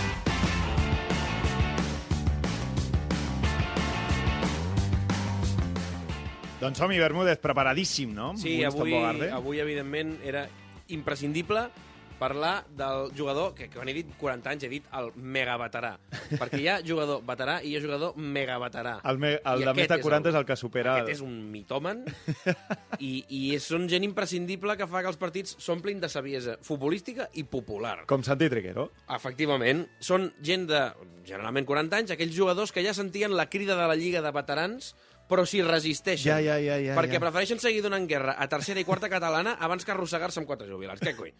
Doncs 6.61 6.77
som-hi, 6.77 6.99
Bermúdez, 7.01 7.39
preparadíssim, 7.41 8.11
no? 8.13 8.35
Sí, 8.37 8.59
avui, 8.61 8.93
avui, 8.93 9.59
evidentment, 9.63 10.19
era 10.21 10.43
imprescindible 10.93 11.63
parlar 12.21 12.67
del 12.77 13.09
jugador, 13.17 13.55
que 13.57 13.65
quan 13.73 13.89
he 13.89 13.95
dit 13.97 14.11
40 14.19 14.51
anys 14.51 14.65
he 14.67 14.69
dit 14.69 14.85
el 14.93 15.07
megaveterà, 15.17 15.95
perquè 16.37 16.59
hi 16.61 16.67
ha 16.69 16.75
jugador 16.85 17.23
veterà 17.25 17.55
i 17.65 17.71
hi 17.71 17.79
ha 17.79 17.81
jugador 17.81 18.13
megaveterà. 18.13 18.99
El, 19.09 19.17
me, 19.17 19.31
el 19.41 19.63
I 19.63 19.65
de 19.65 19.73
més 19.79 19.89
de 19.89 19.97
40 20.03 20.29
és 20.29 20.37
el, 20.37 20.45
que 20.45 20.59
supera... 20.61 20.99
Aquest 20.99 21.15
és 21.15 21.23
un 21.25 21.33
mitòman 21.49 22.03
i, 22.99 23.09
i 23.25 23.41
és, 23.55 23.65
són 23.65 23.89
gent 23.89 24.05
imprescindible 24.05 24.77
que 24.77 24.85
fa 24.85 25.01
que 25.01 25.09
els 25.09 25.17
partits 25.17 25.57
s'omplin 25.57 25.97
de 26.03 26.11
saviesa 26.13 26.59
futbolística 26.61 27.31
i 27.41 27.47
popular. 27.49 28.03
Com 28.11 28.21
Santi 28.21 28.51
Triguero. 28.53 28.91
Efectivament, 29.17 29.87
són 29.97 30.29
gent 30.45 30.69
de, 30.69 30.83
generalment 31.25 31.65
40 31.73 32.03
anys, 32.03 32.13
aquells 32.13 32.37
jugadors 32.37 32.69
que 32.69 32.85
ja 32.85 32.93
sentien 32.93 33.33
la 33.33 33.49
crida 33.49 33.73
de 33.81 33.89
la 33.89 33.97
Lliga 33.97 34.21
de 34.21 34.37
Veterans, 34.37 34.93
però 35.31 35.45
s'hi 35.47 35.63
resisteixen. 35.63 36.27
Ja, 36.27 36.41
ja, 36.43 36.59
ja, 36.59 36.77
ja, 36.83 36.97
perquè 36.99 37.15
ja. 37.15 37.23
prefereixen 37.23 37.63
seguir 37.63 37.85
donant 37.85 38.09
guerra 38.09 38.35
a 38.35 38.49
tercera 38.51 38.83
i 38.83 38.87
quarta 38.87 39.09
catalana 39.11 39.55
abans 39.59 39.87
que 39.87 39.95
arrossegar-se 39.95 40.43
amb 40.43 40.51
quatre 40.51 40.67
jubilats. 40.67 41.01
Què 41.03 41.15
coi? 41.15 41.31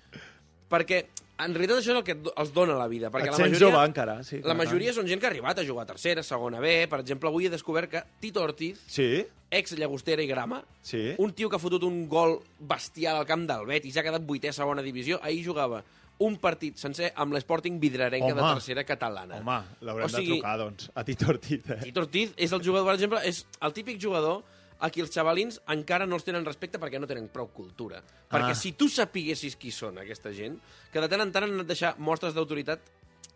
perquè 0.71 1.01
en 1.41 1.55
realitat 1.55 1.81
això 1.81 1.91
és 1.95 1.99
el 1.99 2.03
que 2.05 2.15
els 2.21 2.51
dona 2.53 2.77
la 2.77 2.87
vida. 2.87 3.09
Perquè 3.11 3.31
Et 3.31 3.33
la 3.33 3.39
majoria, 3.41 3.61
jove 3.65 3.83
encara, 3.89 4.17
sí, 4.23 4.37
La 4.39 4.51
clar, 4.51 4.57
majoria 4.61 4.93
són 4.93 5.07
gent 5.09 5.21
que 5.21 5.27
ha 5.27 5.31
arribat 5.31 5.59
a 5.59 5.65
jugar 5.67 5.87
a 5.87 5.89
tercera, 5.89 6.23
segona 6.23 6.61
B. 6.61 6.73
Per 6.91 6.99
exemple, 7.01 7.31
avui 7.31 7.47
he 7.47 7.53
descobert 7.53 7.89
que 7.91 8.03
Tito 8.21 8.43
Ortiz, 8.45 8.83
Sí, 8.87 9.25
ex 9.49 9.73
Llagostera 9.79 10.23
i 10.23 10.29
Grama, 10.29 10.61
sí. 10.85 11.15
un 11.17 11.33
tio 11.33 11.49
que 11.49 11.57
ha 11.57 11.63
fotut 11.63 11.83
un 11.83 12.05
gol 12.07 12.37
bestial 12.59 13.19
al 13.19 13.27
camp 13.27 13.47
del 13.49 13.65
Betis, 13.67 13.97
ha 13.97 14.05
quedat 14.05 14.23
vuitè 14.23 14.53
a 14.53 14.55
segona 14.55 14.85
divisió, 14.85 15.19
ahir 15.23 15.43
jugava 15.43 15.81
un 16.21 16.37
partit 16.37 16.77
sencer 16.77 17.11
amb 17.15 17.33
l'Sporting 17.33 17.79
Vidrerenca 17.81 18.33
de 18.33 18.41
Home. 18.41 18.53
tercera 18.53 18.83
catalana. 18.85 19.37
Home, 19.41 19.59
l'haurem 19.81 20.05
O 20.05 20.09
sigui- 20.09 20.27
de 20.27 20.33
trucar, 20.39 20.57
doncs, 20.59 20.89
a 20.93 21.03
Tito 21.03 21.29
Ortiz. 21.33 21.69
Eh? 21.69 21.79
Tito 21.83 22.01
Ortiz 22.01 22.33
és 22.37 22.51
el 22.51 22.61
jugador, 22.63 22.85
per 22.87 22.95
exemple, 22.95 23.19
és 23.27 23.45
el 23.61 23.73
típic 23.73 23.99
jugador 24.01 24.43
a 24.79 24.89
qui 24.89 25.01
els 25.01 25.11
xavalins 25.13 25.59
encara 25.69 26.07
no 26.07 26.15
els 26.15 26.23
tenen 26.25 26.45
respecte 26.45 26.79
perquè 26.81 26.99
no 26.99 27.05
tenen 27.09 27.27
prou 27.29 27.49
cultura. 27.53 28.01
Perquè 28.29 28.51
Ah. 28.51 28.55
si 28.55 28.71
tu 28.73 28.87
sapiguessis 28.89 29.55
qui 29.55 29.69
són 29.71 29.97
aquesta 29.99 30.31
gent, 30.33 30.57
que 30.91 30.99
de 31.01 31.07
tant 31.09 31.21
en 31.21 31.31
tant 31.31 31.43
han 31.43 31.57
de 31.59 31.63
deixar 31.63 31.95
mostres 31.99 32.33
d'autoritat 32.33 32.79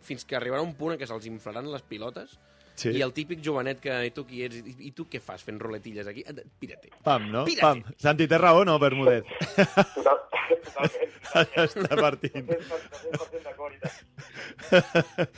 fins 0.01 0.23
que 0.25 0.35
arribarà 0.37 0.61
un 0.61 0.73
punt 0.75 0.93
en 0.93 0.99
què 0.99 1.05
se'ls 1.07 1.25
inflaran 1.25 1.69
les 1.71 1.81
pilotes 1.81 2.37
Sí. 2.75 2.91
i 2.91 3.01
el 3.05 3.13
típic 3.15 3.39
jovenet 3.43 3.79
que 3.83 3.97
i 4.07 4.11
tu 4.15 4.25
qui 4.27 4.43
ets, 4.45 4.59
i, 4.59 4.75
i 4.89 4.93
tu 4.95 5.07
què 5.11 5.21
fas 5.23 5.43
fent 5.45 5.59
roletilles 5.61 6.07
aquí? 6.11 6.25
Pírate. 6.59 6.91
Pam, 7.03 7.29
no? 7.31 7.45
Pírate. 7.47 7.63
Pam. 7.63 7.97
Santi, 8.01 8.27
té 8.27 8.39
raó, 8.41 8.65
no, 8.67 8.77
Bermúdez? 8.81 9.23
Total, 9.55 10.19
totalment. 10.65 11.11
Està 11.35 11.97
partint. 11.99 12.47
100% 12.47 13.41
d'acord 13.43 13.75
i 13.75 13.79
tant. 13.81 13.95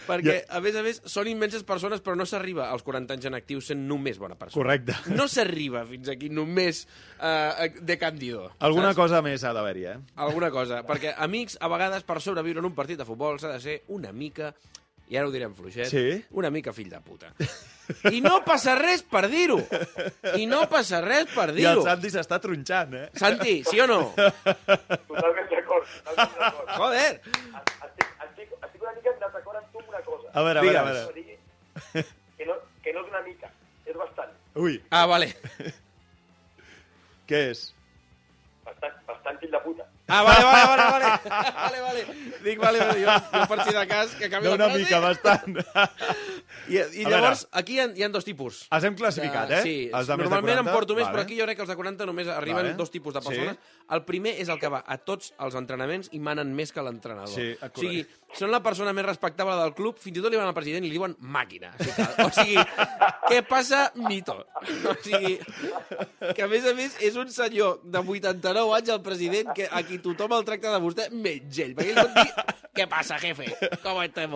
Perquè, 0.07 0.35
a 0.53 0.61
més 0.63 0.77
a 0.77 0.83
més, 0.85 0.99
són 1.09 1.29
immenses 1.31 1.65
persones, 1.67 2.01
però 2.05 2.15
no 2.17 2.27
s'arriba 2.29 2.67
als 2.71 2.85
40 2.85 3.17
anys 3.17 3.29
en 3.29 3.37
actiu 3.37 3.61
sent 3.63 3.85
només 3.89 4.19
bona 4.21 4.37
persona. 4.37 4.59
Correcte. 4.61 4.97
No 5.17 5.27
s'arriba 5.31 5.83
fins 5.89 6.11
aquí 6.13 6.29
només 6.33 6.83
eh, 7.17 7.69
de 7.79 7.97
candido. 8.01 8.47
Alguna 8.59 8.91
saps? 8.91 9.01
cosa 9.01 9.21
més 9.25 9.45
ha 9.45 9.53
d'haver-hi, 9.57 9.85
eh? 9.93 9.97
Alguna 10.27 10.51
cosa. 10.53 10.83
Perquè, 10.87 11.15
amics, 11.27 11.57
a 11.61 11.71
vegades, 11.71 12.05
per 12.07 12.19
sobreviure 12.23 12.61
en 12.63 12.69
un 12.69 12.77
partit 12.77 12.99
de 12.99 13.07
futbol 13.07 13.41
s'ha 13.41 13.55
de 13.55 13.61
ser 13.63 13.79
una 13.93 14.13
mica, 14.13 14.53
i 15.09 15.15
ara 15.17 15.27
ho 15.27 15.31
direm 15.31 15.53
fluixet, 15.55 15.87
Sí? 15.87 16.25
una 16.31 16.49
mica 16.51 16.73
fill 16.73 16.89
de 16.91 16.99
puta. 17.01 17.29
I 18.11 18.19
no 18.19 18.41
passa 18.43 18.73
res 18.75 19.01
per 19.07 19.27
dir-ho. 19.31 19.57
I 20.35 20.45
no 20.45 20.65
passa 20.67 20.99
res 21.01 21.29
per 21.33 21.45
I 21.47 21.51
el 21.53 21.59
dir-ho. 21.61 21.83
Santi 21.85 22.09
s'està 22.11 22.39
tronxant, 22.43 22.93
eh? 22.99 23.05
Santi, 23.15 23.61
sí 23.63 23.79
o 23.79 23.87
no? 23.87 23.99
Totalment 24.17 25.47
d'acord, 25.53 25.87
totalment 26.03 26.41
d'acord. 26.41 26.73
Joder! 26.75 27.21
Estic, 27.23 28.09
estic, 28.27 28.51
estic 28.59 28.81
una 28.83 28.93
mica 28.97 29.13
en 29.15 29.19
desacord 29.23 29.61
amb 29.61 29.71
tu 29.71 29.83
una 29.87 30.01
cosa. 30.09 30.27
A 30.33 30.43
veure, 30.43 30.59
a 30.59 30.63
veure, 30.67 30.79
a 30.79 30.83
veure. 30.91 32.05
Que 32.37 32.45
no, 32.45 32.59
que 32.83 32.93
no 32.93 33.05
és 33.05 33.09
una 33.15 33.21
mica, 33.25 33.51
és 33.87 33.95
bastant. 33.95 34.35
Ui, 34.59 34.81
Ah, 34.91 35.05
vale. 35.07 35.31
què 37.29 37.39
és? 37.53 37.63
Bastant, 38.67 38.99
bastant 39.07 39.39
fill 39.39 39.51
de 39.55 39.59
puta. 39.63 39.87
Ah, 40.07 40.21
vale, 40.23 40.43
vale, 40.45 40.63
vale, 40.67 40.83
vale. 40.91 41.07
vale, 41.61 41.81
vale. 41.81 42.03
Dic, 42.43 42.59
vale, 42.61 42.79
vale, 42.79 43.01
jo, 43.03 43.15
jo 43.33 43.41
per 43.51 43.57
si 43.65 43.73
de 43.75 43.87
cas 43.89 44.13
que 44.15 44.25
acabi 44.29 44.45
No, 44.45 44.51
la 44.51 44.55
una 44.55 44.65
frase. 44.69 44.83
mica, 44.83 44.99
bastant. 45.03 45.57
I, 46.71 46.77
i 47.01 47.05
A 47.05 47.09
llavors, 47.11 47.41
aquí 47.51 47.75
hi 47.75 47.79
ha, 47.83 47.87
hi 47.95 48.03
ha 48.05 48.09
dos 48.13 48.23
tipus. 48.27 48.61
Els 48.71 48.87
hem 48.87 48.95
classificat, 48.95 49.51
eh? 49.57 49.61
Sí, 49.65 49.75
Els 49.91 50.07
de 50.07 50.15
més 50.19 50.29
de 50.29 50.31
normalment 50.31 50.61
40, 50.61 50.63
en 50.63 50.73
porto 50.77 50.95
més, 50.95 51.03
vale. 51.07 51.15
però 51.17 51.25
aquí 51.27 51.39
jo 51.39 51.47
crec 51.49 51.59
que 51.59 51.65
els 51.67 51.71
de 51.73 51.77
40 51.81 52.07
només 52.07 52.31
arriben 52.31 52.61
Vale. 52.63 52.73
dos 52.79 52.91
tipus 52.93 53.13
de 53.17 53.21
Sí. 53.27 53.35
El 53.93 54.03
primer 54.03 54.33
és 54.41 54.49
el 54.51 54.59
que 54.59 54.69
va 54.71 54.81
a 54.83 54.97
tots 54.99 55.31
els 55.43 55.55
entrenaments 55.55 56.09
i 56.11 56.19
manen 56.23 56.49
més 56.55 56.73
que 56.75 56.83
l'entrenador. 56.83 57.31
Sí, 57.31 57.53
o 57.55 57.69
sigui, 57.79 58.01
són 58.35 58.51
la 58.51 58.59
persona 58.63 58.91
més 58.95 59.05
respectable 59.07 59.55
del 59.61 59.71
club, 59.77 59.99
fins 60.03 60.19
i 60.19 60.23
tot 60.23 60.33
li 60.33 60.39
van 60.39 60.49
al 60.49 60.57
president 60.57 60.83
i 60.83 60.89
li 60.91 60.97
diuen 60.97 61.15
màquina. 61.23 61.71
O 61.71 61.85
sigui, 61.85 61.95
que, 61.95 62.25
o 62.25 62.29
sigui 62.35 62.57
què 63.29 63.41
passa, 63.47 63.85
mito. 64.03 64.35
O 64.91 64.95
sigui, 65.05 65.37
que 66.35 66.43
a 66.43 66.49
més 66.51 66.67
a 66.67 66.75
més 66.77 66.99
és 67.07 67.15
un 67.19 67.31
senyor 67.31 67.79
de 67.83 68.03
89 68.03 68.75
anys, 68.81 68.93
el 68.97 69.03
president, 69.05 69.55
que 69.55 69.69
a 69.71 69.83
qui 69.87 70.01
tothom 70.03 70.35
el 70.35 70.47
tracta 70.47 70.75
de 70.75 70.83
vostè, 70.83 71.07
menys 71.13 71.63
ell. 71.63 71.75
Perquè 71.77 71.95
ell 71.95 72.03
pot 72.03 72.19
dir, 72.19 72.57
què 72.77 72.89
passa, 72.91 73.21
jefe? 73.23 73.47
Com 73.83 74.03
estem? 74.03 74.35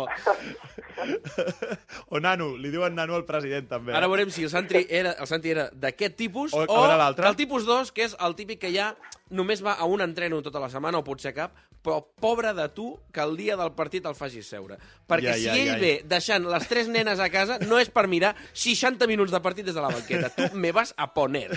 O 2.09 2.19
nano, 2.19 2.51
li 2.57 2.69
diuen 2.73 2.95
nano 2.95 3.15
al 3.15 3.25
president, 3.25 3.67
també. 3.69 3.93
Ara 3.95 4.07
veurem 4.11 4.29
si 4.33 4.43
el 4.43 4.51
Santi 4.51 4.85
era, 4.89 5.13
el 5.19 5.27
Santi 5.29 5.51
era 5.53 5.69
d'aquest 5.73 6.15
tipus 6.19 6.53
O- 6.53 6.65
o, 6.67 6.85
el 6.91 7.35
tipus 7.39 7.65
2, 7.65 7.91
que 7.91 8.05
és 8.09 8.15
el 8.19 8.35
típic 8.35 8.59
que 8.65 8.71
ja 8.73 8.91
només 9.31 9.63
va 9.63 9.73
a 9.79 9.85
un 9.87 10.01
entreno 10.03 10.41
tota 10.43 10.59
la 10.59 10.69
setmana, 10.69 10.99
o 10.99 11.03
potser 11.07 11.33
cap, 11.33 11.53
però 11.81 12.01
pobre 12.21 12.51
de 12.53 12.67
tu 12.75 12.91
que 13.13 13.21
el 13.23 13.37
dia 13.39 13.55
del 13.57 13.71
partit 13.73 14.05
el 14.05 14.13
facis 14.15 14.45
seure. 14.51 14.75
Perquè 15.09 15.31
Ai, 15.33 15.39
si 15.41 15.49
ell 15.49 15.71
ai. 15.75 15.79
ve 15.81 15.93
deixant 16.05 16.45
les 16.51 16.67
tres 16.69 16.87
nenes 16.91 17.19
a 17.19 17.29
casa, 17.33 17.57
no 17.65 17.79
és 17.79 17.89
per 17.89 18.07
mirar 18.11 18.35
60 18.53 19.07
minuts 19.09 19.31
de 19.33 19.39
partit 19.41 19.65
des 19.65 19.73
de 19.73 19.81
la 19.81 19.89
banqueta. 19.89 20.29
Tu 20.35 20.51
me 20.57 20.71
vas 20.71 20.93
a 20.97 21.13
poner. 21.13 21.49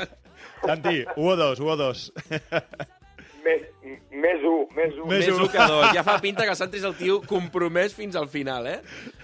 Santi, 0.66 1.04
1 1.16 1.30
o 1.30 1.36
2, 1.36 1.60
1 1.60 1.70
o 1.70 1.76
2. 1.76 2.12
Més, 3.44 3.62
més 4.10 4.40
un, 4.48 4.64
més 4.74 4.94
un. 4.96 5.08
Més 5.10 5.26
Més 5.26 5.38
un. 5.38 5.48
que 5.52 5.66
dos. 5.68 5.86
Ja 5.92 6.02
fa 6.06 6.18
pinta 6.22 6.44
que 6.46 6.54
el 6.54 6.56
Santi 6.56 6.78
és 6.80 6.84
el 6.88 6.94
tio 6.96 7.20
compromès 7.28 7.92
fins 7.94 8.16
al 8.16 8.28
final, 8.32 8.66
eh? 8.66 8.78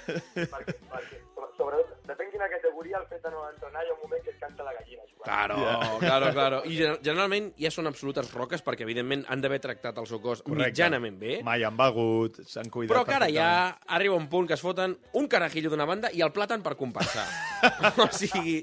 Perquè, 0.07 0.75
perquè, 0.91 1.21
sobretot, 1.57 1.95
depèn 2.09 2.29
quina 2.33 2.49
categoria, 2.53 2.99
el 3.01 3.07
fet 3.09 3.23
de 3.25 3.31
no 3.33 3.47
entrenar, 3.49 3.85
hi 3.87 3.91
ha 3.93 3.95
un 3.97 4.03
moment 4.05 4.23
que 4.25 4.35
et 4.35 4.41
canta 4.43 4.65
la 4.67 4.75
gallina. 4.77 5.03
Jugant. 5.09 5.25
Claro, 5.25 5.57
Ja. 5.61 5.99
claro, 6.01 6.29
claro. 6.33 6.59
I 6.65 6.77
gen- 6.79 6.99
generalment 7.05 7.51
ja 7.61 7.71
són 7.71 7.87
absolutes 7.91 8.31
roques 8.33 8.63
perquè, 8.65 8.83
evidentment, 8.87 9.25
han 9.29 9.41
d'haver 9.45 9.61
tractat 9.61 9.99
el 10.01 10.07
seu 10.09 10.21
cos 10.25 10.43
mitjanament 10.47 11.19
bé. 11.21 11.39
Mai 11.45 11.65
han 11.65 11.77
begut, 11.77 12.41
s'han 12.49 12.71
cuidat 12.73 12.95
Però 12.97 13.05
que 13.07 13.15
ara 13.17 13.29
ja 13.33 13.51
arriba 13.87 14.17
un 14.17 14.29
punt 14.33 14.49
que 14.49 14.55
es 14.57 14.61
foten 14.65 14.99
un 15.13 15.29
carajillo 15.29 15.71
d'una 15.71 15.85
banda 15.89 16.11
i 16.13 16.21
el 16.25 16.33
plàtan 16.33 16.63
per 16.63 16.77
compensar. 16.77 17.27
o 18.05 18.09
sigui... 18.13 18.61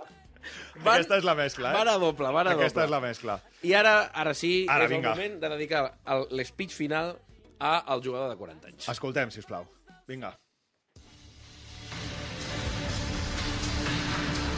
Van, 0.83 0.93
Aquesta 0.95 1.17
és 1.17 1.23
la 1.25 1.33
mescla, 1.35 1.71
eh? 1.71 1.77
van 1.77 1.87
a 1.87 1.97
doble, 1.97 2.31
van 2.31 2.47
a 2.47 2.51
Aquesta 2.57 2.81
doble. 2.81 2.85
és 2.85 2.91
la 2.91 2.99
mescla. 3.07 3.39
I 3.63 3.73
ara, 3.73 3.95
ara 4.13 4.33
sí, 4.33 4.65
Ara, 4.69 4.85
és 4.85 4.89
vinga. 4.91 5.13
el 5.13 5.15
moment 5.17 5.39
de 5.41 5.49
dedicar 5.49 5.83
l'espeech 6.31 6.73
final 6.75 7.15
a 7.59 7.77
al 7.93 8.03
jugador 8.03 8.29
de 8.29 8.35
40 8.37 8.67
anys. 8.67 8.89
Escoltem, 8.89 9.31
si 9.31 9.39
us 9.39 9.45
plau. 9.49 9.65
Vinga. 10.07 10.35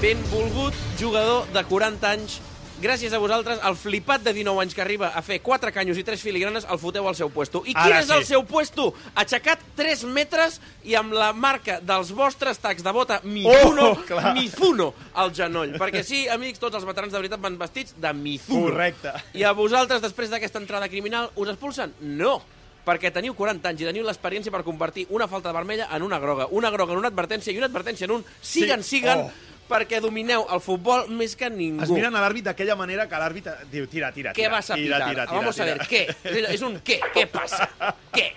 Benvolgut 0.02 0.74
jugador 1.00 1.46
de 1.54 1.64
40 1.68 2.10
anys, 2.12 2.40
gràcies 2.82 3.14
a 3.14 3.20
vosaltres, 3.20 3.60
el 3.66 3.76
flipat 3.76 4.24
de 4.24 4.34
19 4.34 4.62
anys 4.64 4.76
que 4.76 4.82
arriba 4.82 5.10
a 5.16 5.22
fer 5.26 5.40
4 5.44 5.72
canyos 5.76 5.98
i 6.00 6.04
3 6.08 6.22
filigranes 6.22 6.66
el 6.70 6.80
foteu 6.80 7.08
al 7.08 7.16
seu 7.18 7.30
puesto. 7.30 7.62
I 7.66 7.74
quin 7.74 7.82
Ara 7.92 8.00
és 8.02 8.08
sí. 8.10 8.14
el 8.16 8.26
seu 8.26 8.44
puesto? 8.48 8.94
Aixecat 9.20 9.60
3 9.78 10.04
metres 10.10 10.60
i 10.88 10.96
amb 11.00 11.14
la 11.14 11.32
marca 11.34 11.80
dels 11.82 12.12
vostres 12.16 12.60
tacs 12.60 12.84
de 12.86 12.92
bota 12.96 13.20
Mizuno, 13.24 13.90
Oh, 13.92 13.96
clar. 14.08 14.34
Mizuno 14.38 14.94
al 15.14 15.34
genoll. 15.36 15.76
Perquè 15.80 16.04
sí, 16.04 16.28
amics, 16.30 16.60
tots 16.60 16.76
els 16.80 16.86
veterans 16.88 17.12
de 17.12 17.20
veritat 17.20 17.42
van 17.42 17.58
vestits 17.60 17.96
de 18.00 18.14
Mizuno. 18.14 18.70
Correcte. 18.70 19.14
I 19.34 19.44
a 19.44 19.52
vosaltres, 19.54 20.02
després 20.02 20.30
d'aquesta 20.32 20.60
entrada 20.60 20.88
criminal, 20.90 21.32
us 21.36 21.50
expulsen? 21.50 21.94
No 22.02 22.42
perquè 22.90 23.12
teniu 23.14 23.36
40 23.38 23.70
anys 23.70 23.82
i 23.84 23.86
teniu 23.86 24.02
l'experiència 24.08 24.50
per 24.50 24.64
convertir 24.66 25.04
una 25.14 25.28
falta 25.30 25.52
vermella 25.54 25.90
en 25.94 26.02
una 26.02 26.18
groga, 26.18 26.48
una 26.50 26.72
groga 26.74 26.94
en 26.96 26.98
una 27.04 27.10
advertència 27.12 27.54
i 27.54 27.58
una 27.60 27.68
advertència 27.68 28.06
en 28.08 28.12
un 28.16 28.24
siguen, 28.42 28.82
Sí. 28.82 28.98
siguen, 28.98 29.20
Oh. 29.20 29.32
Perquè 29.70 30.02
domineu 30.02 30.48
el 30.52 30.60
futbol 30.66 31.06
més 31.14 31.36
que 31.38 31.50
ningú. 31.54 31.84
Es 31.86 31.94
miren 31.94 32.16
a 32.18 32.24
l'àrbit 32.26 32.50
d'aquella 32.50 32.76
manera 32.80 33.06
que 33.08 33.22
l'àrbit 33.22 33.48
diu 33.72 33.86
tira, 33.88 34.12
tira, 34.12 34.34
¿Qué 34.34 34.42
tira. 34.48 34.52
vas 34.58 34.70
a 34.72 34.76
pitar? 34.76 34.98
Tira, 35.06 35.26
tira, 35.26 35.26
Vamos 35.40 35.56
tira. 35.56 35.66
a 35.66 35.78
ver, 35.78 35.88
¿qué? 35.88 36.08
És 36.56 36.62
un 36.66 36.80
què, 36.84 37.00
què 37.14 37.28
passa? 37.30 37.70
Què? 38.12 38.32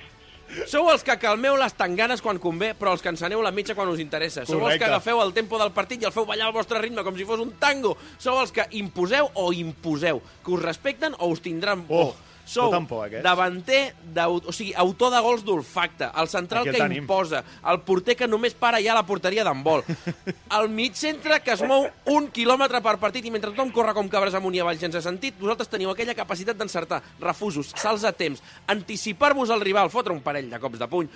Sou 0.69 0.91
els 0.93 1.01
que 1.01 1.15
calmeu 1.17 1.57
les 1.57 1.73
tanganes 1.73 2.21
quan 2.21 2.37
convé, 2.39 2.75
però 2.77 2.93
els 2.93 3.01
que 3.01 3.09
enceneu 3.09 3.41
la 3.41 3.51
mitja 3.57 3.73
quan 3.75 3.89
us 3.89 4.03
interessa. 4.03 4.45
Sou 4.45 4.59
els 4.59 4.63
Correcte. 4.67 4.85
que 4.85 4.91
agafeu 4.91 5.23
el 5.23 5.33
tempo 5.33 5.57
del 5.59 5.73
partit 5.73 6.03
i 6.03 6.05
el 6.05 6.13
feu 6.13 6.27
ballar 6.29 6.51
al 6.51 6.53
vostre 6.53 6.79
ritme 6.83 7.01
com 7.03 7.17
si 7.17 7.25
fos 7.25 7.41
un 7.41 7.55
tango. 7.57 7.95
Sou 8.21 8.37
els 8.39 8.53
que 8.53 8.67
imposeu 8.77 9.31
o 9.33 9.47
imposeu, 9.57 10.21
que 10.45 10.51
us 10.53 10.61
respecten 10.61 11.17
o 11.19 11.31
us 11.33 11.41
tindran 11.41 11.87
por. 11.89 12.13
Oh, 12.13 12.17
Sou 12.45 12.67
foten 12.67 12.87
por, 12.91 13.05
aquests. 13.07 13.23
davanter, 13.23 13.95
o 14.27 14.53
sigui, 14.53 14.73
autor 14.77 15.13
de 15.15 15.21
gols 15.23 15.45
d'olfacte, 15.47 16.09
el 16.19 16.29
central 16.29 16.63
Aquí 16.63 16.73
el 16.73 16.75
que 16.75 16.83
tenim. 16.83 17.03
imposa, 17.05 17.45
el 17.71 17.81
porter 17.87 18.17
que 18.19 18.27
només 18.27 18.55
para 18.59 18.81
ja 18.83 18.93
a 18.93 18.99
la 18.99 19.05
porteria 19.07 19.45
d'handbol, 19.47 19.85
el 20.59 20.69
mig 20.69 20.99
centre 20.99 21.39
que 21.41 21.55
es 21.55 21.63
mou 21.63 21.87
un 22.13 22.27
quilòmetre 22.35 22.83
per 22.83 22.97
partit 23.03 23.25
i 23.25 23.31
mentre 23.31 23.53
tothom 23.53 23.71
corre 23.73 23.95
com 23.95 24.11
cabres 24.11 24.35
amunt 24.35 24.57
i 24.59 24.61
avall 24.65 24.81
sense 24.81 25.01
sentit, 25.05 25.39
vosaltres 25.39 25.71
teniu 25.71 25.93
aquella 25.95 26.17
capacitat 26.19 26.59
d'encertar 26.59 27.03
refusos, 27.21 27.71
salts 27.79 28.05
a 28.05 28.13
temps, 28.13 28.43
anticipar-vos 28.67 29.51
al 29.55 29.63
rival, 29.63 29.91
fotre 29.95 30.13
un 30.13 30.21
parell 30.21 30.51
de 30.51 30.61
cops 30.61 30.83
de 30.83 30.89
puny, 30.91 31.09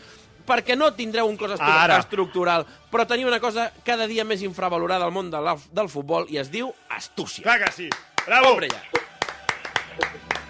perquè 0.47 0.77
no 0.79 0.93
tindreu 0.95 1.27
un 1.27 1.37
cos 1.37 1.59
Ara. 1.59 1.99
estructural, 1.99 2.65
però 2.91 3.05
teniu 3.05 3.27
una 3.27 3.41
cosa 3.43 3.73
cada 3.85 4.07
dia 4.07 4.25
més 4.25 4.47
infravalorada 4.47 5.05
al 5.05 5.13
món 5.13 5.29
de 5.31 5.43
la, 5.43 5.57
del 5.75 5.91
futbol 5.91 6.31
i 6.31 6.39
es 6.39 6.53
diu 6.55 6.71
astúcia. 6.89 7.43
Clar 7.43 7.59
que 7.65 7.73
sí. 7.75 7.91
Bravo. 8.25 8.55
Hombre, 8.55 8.71
ja. 8.71 8.83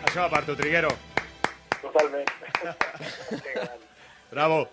Això 0.07 0.25
va 0.25 0.29
per 0.33 0.45
tu, 0.47 0.55
Triguero. 0.57 0.91
Totalment. 1.83 2.31
Bravo. 4.31 4.65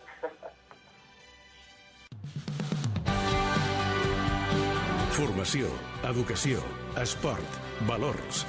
Formació, 5.14 5.70
educació, 6.10 6.64
esport, 7.02 7.60
valors. 7.90 8.46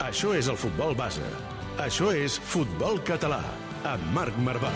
Això 0.00 0.32
és 0.36 0.48
el 0.48 0.56
futbol 0.60 0.96
base. 0.96 1.26
Això 1.80 2.12
és 2.16 2.38
Futbol 2.52 3.00
Català, 3.04 3.42
amb 3.88 4.12
Marc 4.16 4.36
Marvà. 4.44 4.72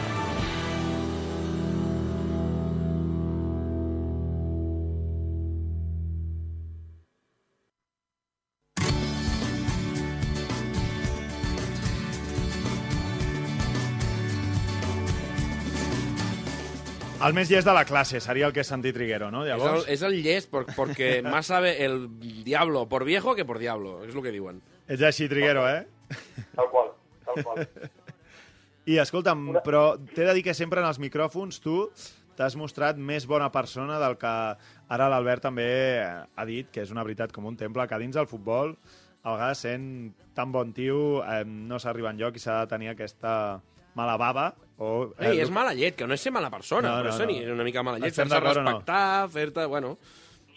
El 17.25 17.33
més 17.33 17.49
llest 17.49 17.65
de 17.65 17.73
la 17.73 17.87
classe 17.89 18.21
seria 18.21 18.49
el 18.51 18.53
que 18.53 18.61
és 18.61 18.69
Santi 18.69 18.93
Triguero, 18.93 19.31
no? 19.33 19.45
És 19.47 19.55
el, 19.55 19.63
Llavors, 19.63 19.87
és 19.89 20.03
el 20.05 20.17
llest, 20.25 20.51
porque 20.77 21.23
más 21.25 21.47
sabe 21.47 21.85
el 21.85 22.09
diablo 22.45 22.87
por 22.89 23.05
viejo 23.05 23.35
que 23.35 23.47
por 23.49 23.59
diablo, 23.59 24.03
és 24.05 24.15
el 24.15 24.23
que 24.23 24.33
diuen. 24.35 24.61
ets 24.87 25.03
així, 25.03 25.29
Triguero, 25.29 25.65
eh? 25.69 25.87
Tal 26.55 26.69
qual, 26.71 26.91
tal 27.25 27.41
qual. 27.47 27.65
I 28.93 28.99
escolta'm, 29.01 29.47
però 29.65 29.95
t'he 29.97 30.27
de 30.27 30.35
dir 30.37 30.45
que 30.45 30.53
sempre 30.53 30.83
en 30.83 30.91
els 30.91 31.01
micròfons 31.01 31.63
tu 31.65 31.79
t'has 32.37 32.57
mostrat 32.61 32.99
més 33.01 33.25
bona 33.31 33.49
persona 33.55 33.97
del 34.03 34.19
que 34.21 34.33
ara 34.93 35.09
l'Albert 35.09 35.47
també 35.47 35.69
ha 36.05 36.45
dit, 36.45 36.69
que 36.69 36.83
és 36.85 36.93
una 36.93 37.07
veritat 37.07 37.33
com 37.33 37.47
un 37.49 37.57
temple, 37.57 37.87
que 37.89 38.01
dins 38.03 38.19
del 38.19 38.29
futbol, 38.29 38.75
a 39.25 39.33
vegades 39.39 39.65
sent 39.65 39.87
tan 40.37 40.53
bon 40.53 40.75
tio, 40.77 41.23
eh, 41.25 41.45
no 41.47 41.79
s'arriba 41.81 42.13
enlloc 42.13 42.37
i 42.37 42.43
s'ha 42.43 42.61
de 42.65 42.73
tenir 42.75 42.93
aquesta 42.93 43.63
mala 43.95 44.17
bava 44.21 44.49
o... 44.79 45.13
Ei, 45.23 45.39
és 45.41 45.51
mala 45.55 45.73
llet, 45.75 45.95
que 45.97 46.07
no 46.07 46.15
és 46.15 46.21
ser 46.23 46.33
mala 46.35 46.51
persona, 46.51 46.89
No, 46.89 46.97
no, 47.05 47.11
però 47.11 47.27
no, 47.27 47.31
no. 47.31 47.39
és 47.47 47.51
una 47.55 47.65
mica 47.67 47.83
mala 47.87 47.99
llet, 48.03 48.15
fer-se 48.15 48.37
o 48.37 48.41
no? 48.41 48.53
respectar, 48.53 49.29
fer-te, 49.31 49.67
bueno, 49.71 49.97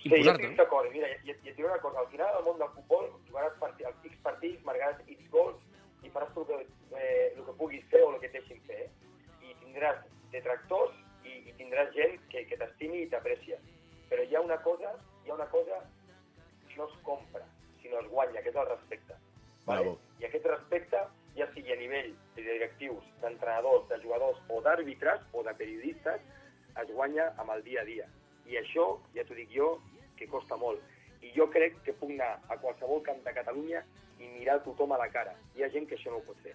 Sí, 0.04 0.10
jo 0.24 0.32
estic 0.32 0.54
d'acord. 0.56 0.88
Mira, 0.94 1.08
i, 1.10 1.28
i 1.28 1.32
et 1.34 1.42
diré 1.58 1.66
una 1.68 1.80
cosa. 1.84 2.00
Al 2.00 2.08
final, 2.08 2.30
al 2.38 2.44
món 2.46 2.60
del 2.62 2.70
futbol, 2.76 3.08
jugaràs 3.28 3.56
partits, 3.60 3.90
els 3.90 4.06
X 4.08 4.20
partits, 4.24 4.62
marcaràs 4.64 5.02
X 5.10 5.26
gols 5.34 5.58
i 6.06 6.12
faràs 6.14 6.38
el 6.38 6.46
que, 6.48 6.60
eh, 6.96 7.34
el 7.36 7.44
que 7.44 7.56
puguis 7.60 7.84
fer 7.92 8.04
o 8.06 8.14
el 8.14 8.20
que 8.22 8.30
et 8.30 8.38
deixin 8.38 8.62
fer. 8.70 8.86
eh? 8.86 9.50
I 9.50 9.56
tindràs 9.66 10.00
detractors 10.32 10.94
i, 11.26 11.34
i 11.50 11.56
tindràs 11.60 11.92
gent 11.98 12.16
que, 12.32 12.46
que 12.48 12.56
t'estimi 12.62 13.02
i 13.04 13.10
t'aprecia. 13.12 13.58
Però 14.08 14.24
hi 14.24 14.36
ha 14.38 14.42
una 14.46 14.62
cosa, 14.64 14.94
hi 15.26 15.34
ha 15.34 15.36
una 15.36 15.50
cosa 15.52 15.82
que 16.70 16.78
no 16.78 16.88
es 16.88 16.96
compra, 17.04 17.44
sinó 17.82 18.00
es 18.00 18.08
guanya, 18.14 18.42
que 18.46 18.54
és 18.54 18.56
el 18.56 18.70
respecte. 18.70 19.18
Bravo. 19.66 19.97
D'entrenadors, 23.48 23.88
de 23.90 24.00
jugadors 24.04 24.38
o 24.50 24.62
d'àrbitres 24.62 25.22
o 25.34 25.44
de 25.44 25.54
periodistes, 25.56 26.20
es 26.78 26.90
guanya 26.94 27.32
amb 27.40 27.52
el 27.56 27.64
dia 27.64 27.82
a 27.82 27.86
dia. 27.86 28.06
I 28.48 28.60
això, 28.60 28.98
ja 29.16 29.24
t'ho 29.28 29.36
dic 29.36 29.50
jo, 29.56 29.78
que 30.18 30.28
costa 30.28 30.58
molt. 30.58 30.80
I 31.24 31.32
jo 31.36 31.48
crec 31.52 31.80
que 31.84 31.94
puc 31.94 32.12
anar 32.12 32.38
a 32.50 32.58
qualsevol 32.58 33.02
camp 33.04 33.24
de 33.26 33.34
Catalunya 33.34 33.84
i 34.20 34.28
mirar 34.38 34.60
tothom 34.64 34.94
a 34.94 35.00
la 35.02 35.10
cara. 35.10 35.34
Hi 35.56 35.64
ha 35.64 35.72
gent 35.74 35.88
que 35.88 35.96
això 35.98 36.12
no 36.12 36.20
ho 36.22 36.26
pot 36.28 36.38
fer. 36.44 36.54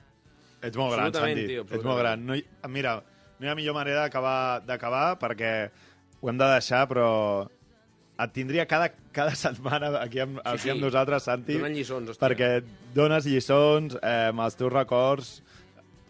Ets 0.62 0.78
molt 0.78 0.94
gran, 0.94 1.12
Santi. 1.12 1.46
tio, 1.46 1.64
Ets 1.68 1.84
molt 1.84 1.98
gran. 1.98 2.22
No 2.26 2.36
hi, 2.38 2.44
mira, 2.68 3.00
no 3.38 3.46
hi 3.46 3.50
ha 3.50 3.56
millor 3.58 3.74
manera 3.74 4.04
d'acabar 4.04 4.62
d'acabar 4.66 5.18
perquè 5.18 5.52
ho 6.20 6.30
hem 6.30 6.38
de 6.38 6.48
deixar, 6.54 6.86
però 6.88 7.08
et 8.22 8.32
tindria 8.32 8.66
cada, 8.70 8.92
cada 9.10 9.34
setmana 9.44 9.96
aquí 10.00 10.20
amb, 10.22 10.38
aquí 10.44 10.68
sí. 10.68 10.70
amb 10.70 10.84
nosaltres, 10.84 11.26
Santi, 11.26 11.58
Donant 11.58 11.74
lliçons, 11.74 12.12
hòstia. 12.12 12.22
perquè 12.28 12.94
dones 12.94 13.26
lliçons 13.26 13.98
eh, 13.98 14.28
amb 14.30 14.44
els 14.46 14.58
teus 14.58 14.72
records, 14.72 15.32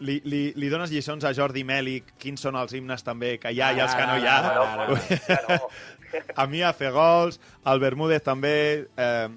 li, 0.02 0.18
li, 0.28 0.42
li 0.58 0.68
dones 0.72 0.90
lliçons 0.92 1.24
a 1.24 1.32
Jordi 1.36 1.62
Mèlic, 1.64 2.12
quins 2.20 2.42
són 2.42 2.58
els 2.60 2.74
himnes 2.76 3.02
també, 3.06 3.36
que 3.40 3.52
hi 3.54 3.60
ha 3.62 3.70
i 3.76 3.80
els 3.84 3.94
que 3.96 4.06
no 4.10 4.18
hi 4.20 4.26
ha. 4.28 4.36
Ara, 4.50 4.66
ara. 4.74 5.00
Ja 5.30 5.38
no. 5.48 5.70
a 6.42 6.46
mi 6.50 6.60
a 6.66 6.74
fer 6.76 6.90
gols, 6.92 7.38
el 7.72 7.80
Bermúdez 7.80 8.22
també, 8.26 8.52
eh, 9.00 9.28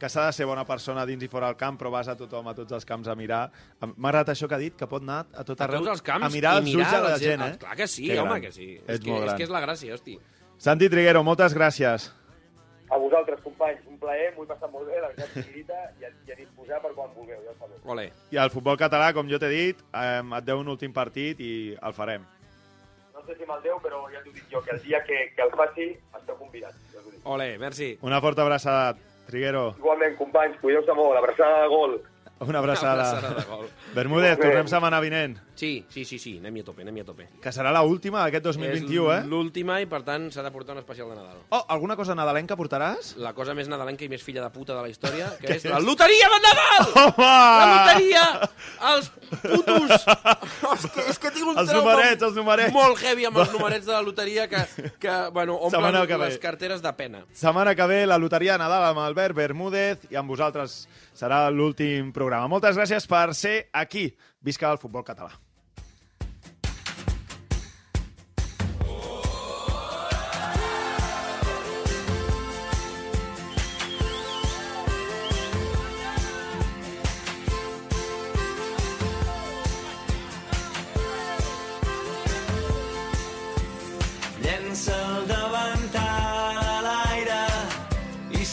que 0.00 0.08
s'ha 0.10 0.26
de 0.26 0.32
ser 0.36 0.44
bona 0.50 0.64
persona 0.68 1.04
dins 1.06 1.22
i 1.22 1.28
fora 1.32 1.46
del 1.52 1.56
camp, 1.60 1.78
però 1.80 1.92
vas 1.94 2.08
a 2.10 2.16
tothom, 2.18 2.48
a 2.50 2.54
tots 2.58 2.74
els 2.76 2.84
camps 2.84 3.08
a 3.08 3.14
mirar. 3.16 3.44
M'ha 3.84 4.08
agradat 4.10 4.34
això 4.34 4.48
que 4.50 4.56
ha 4.58 4.60
dit, 4.60 4.74
que 4.76 4.88
pot 4.90 5.04
anar 5.06 5.20
a 5.32 5.44
tot 5.46 5.60
A 5.60 5.68
arreu, 5.68 5.84
tots 5.84 5.94
els 5.94 6.02
camps 6.04 6.26
a 6.26 6.32
mirar 6.34 6.56
els 6.58 6.74
ulls 6.74 6.90
de 6.90 7.00
la 7.06 7.14
gent, 7.22 7.40
Ah, 7.44 7.48
eh? 7.54 7.58
Clar 7.62 7.76
que 7.78 7.86
sí, 7.88 8.08
Que 8.10 8.18
home, 8.20 8.30
gran. 8.34 8.42
que 8.42 8.52
sí. 8.52 8.68
Ets 8.82 8.98
És 8.98 9.00
que, 9.06 9.14
és 9.24 9.34
que 9.38 9.46
és 9.46 9.54
la 9.54 9.62
gràcia, 9.64 9.94
hosti. 9.94 10.18
Santi 10.58 10.88
Triguero, 10.90 11.22
moltes 11.24 11.54
gràcies. 11.54 12.10
A 12.92 12.98
vosaltres, 13.00 13.40
companys, 13.40 13.80
un 13.88 13.96
plaer, 13.98 14.34
m'ho 14.34 14.44
he 14.44 14.50
passat 14.50 14.70
molt 14.70 14.90
bé, 14.90 15.00
la 15.00 15.08
veritat, 15.08 15.96
i 16.00 16.04
a, 16.04 16.10
i 16.28 16.32
a 16.34 16.36
disposar 16.36 16.82
per 16.82 16.92
quan 16.92 17.14
vulgueu, 17.14 17.40
ja 17.46 17.54
ho 17.54 17.56
sabeu. 17.58 17.78
Ole. 17.94 18.10
I 18.30 18.40
el 18.42 18.52
futbol 18.52 18.76
català, 18.80 19.12
com 19.16 19.30
jo 19.30 19.40
t'he 19.40 19.50
dit, 19.52 19.80
eh, 19.96 20.20
et 20.20 20.44
deu 20.44 20.60
un 20.60 20.68
últim 20.68 20.92
partit 20.92 21.40
i 21.40 21.54
el 21.80 21.96
farem. 21.96 22.26
No 23.14 23.24
sé 23.24 23.38
si 23.38 23.48
me'l 23.48 23.64
deu, 23.64 23.80
però 23.80 24.04
ja 24.12 24.20
t'ho 24.20 24.34
dic 24.36 24.52
jo, 24.52 24.60
que 24.60 24.76
el 24.76 24.82
dia 24.84 25.00
que, 25.08 25.30
que 25.36 25.42
el 25.48 25.56
faci 25.56 25.88
esteu 25.94 26.36
convidats. 26.36 26.76
Ja. 26.92 27.02
Ole, 27.24 27.54
merci. 27.58 27.94
Una 28.04 28.20
forta 28.20 28.44
abraçada, 28.44 28.96
Triguero. 29.26 29.74
Igualment, 29.78 30.16
companys, 30.18 30.58
cuideu-se 30.60 30.92
molt, 30.92 31.16
abraçada 31.16 31.62
de 31.62 31.68
gol. 31.72 31.96
Una 32.44 32.58
abraçada. 32.58 33.04
Una 33.08 33.18
abraçada 33.18 33.40
de 33.40 33.46
gol. 33.48 33.68
Bermúdez, 33.94 34.36
tornem 34.38 34.68
setmana 34.68 35.00
vinent. 35.00 35.38
Sí, 35.54 35.84
sí, 35.88 36.04
sí, 36.04 36.18
sí, 36.18 36.32
anem-hi 36.40 36.64
a 36.64 36.66
tope, 36.66 36.82
anem-hi 36.82 37.04
a 37.04 37.06
tope. 37.06 37.28
Que 37.40 37.52
serà 37.54 37.70
l'última 37.76 38.24
d'aquest 38.24 38.42
2021, 38.48 39.04
és 39.14 39.20
eh? 39.22 39.28
l'última 39.30 39.76
i, 39.80 39.86
per 39.86 40.00
tant, 40.02 40.24
s'ha 40.34 40.42
de 40.42 40.50
portar 40.50 40.74
un 40.74 40.80
especial 40.82 41.12
de 41.12 41.14
Nadal. 41.14 41.36
Oh, 41.54 41.60
alguna 41.70 41.94
cosa 41.96 42.16
nadalenca 42.18 42.56
portaràs? 42.58 43.12
La 43.22 43.30
cosa 43.36 43.54
més 43.54 43.68
nadalenca 43.70 44.02
i 44.04 44.08
més 44.10 44.22
filla 44.26 44.42
de 44.42 44.50
puta 44.50 44.74
de 44.74 44.82
la 44.82 44.90
història, 44.90 45.28
que 45.38 45.52
és 45.56 45.62
és? 45.64 45.70
la 45.70 45.78
loteria 45.78 46.30
de 46.32 46.40
Nadal! 46.48 46.90
Home! 47.04 47.28
La 47.28 47.68
loteria! 47.70 48.24
Els 48.90 49.10
putos! 49.44 49.94
és, 50.74 50.88
que, 50.90 51.06
és 51.14 51.22
que 51.22 51.30
tinc 51.36 51.46
un 51.52 51.62
Els 51.62 51.70
trauma 51.70 51.94
numerets, 51.94 52.26
els 52.26 52.34
numerets. 52.40 52.74
molt 52.74 53.04
heavy 53.04 53.30
amb 53.30 53.38
els 53.44 53.54
numerets 53.54 53.86
de 53.86 53.94
la 53.94 54.02
loteria 54.02 54.48
que, 54.50 54.64
que 54.98 55.16
bueno, 55.38 55.60
Setmana 55.70 56.02
omplen 56.02 56.10
que 56.10 56.18
ve. 56.18 56.30
les 56.32 56.38
carteres 56.42 56.82
de 56.82 56.92
pena. 56.98 57.22
Setmana 57.32 57.76
que 57.78 57.86
ve, 57.94 58.02
la 58.10 58.18
loteria 58.18 58.58
de 58.58 58.64
Nadal 58.66 58.88
amb 58.90 59.04
Albert 59.06 59.38
Bermúdez 59.38 60.10
i 60.10 60.18
amb 60.18 60.34
vosaltres 60.34 60.88
serà 61.14 61.44
l'últim 61.54 62.10
programa. 62.12 62.50
Moltes 62.50 62.74
gràcies 62.78 63.06
per 63.06 63.28
ser 63.38 63.68
aquí. 63.72 64.08
Visca 64.44 64.68
el 64.74 64.76
futbol 64.82 65.04
català. 65.06 65.30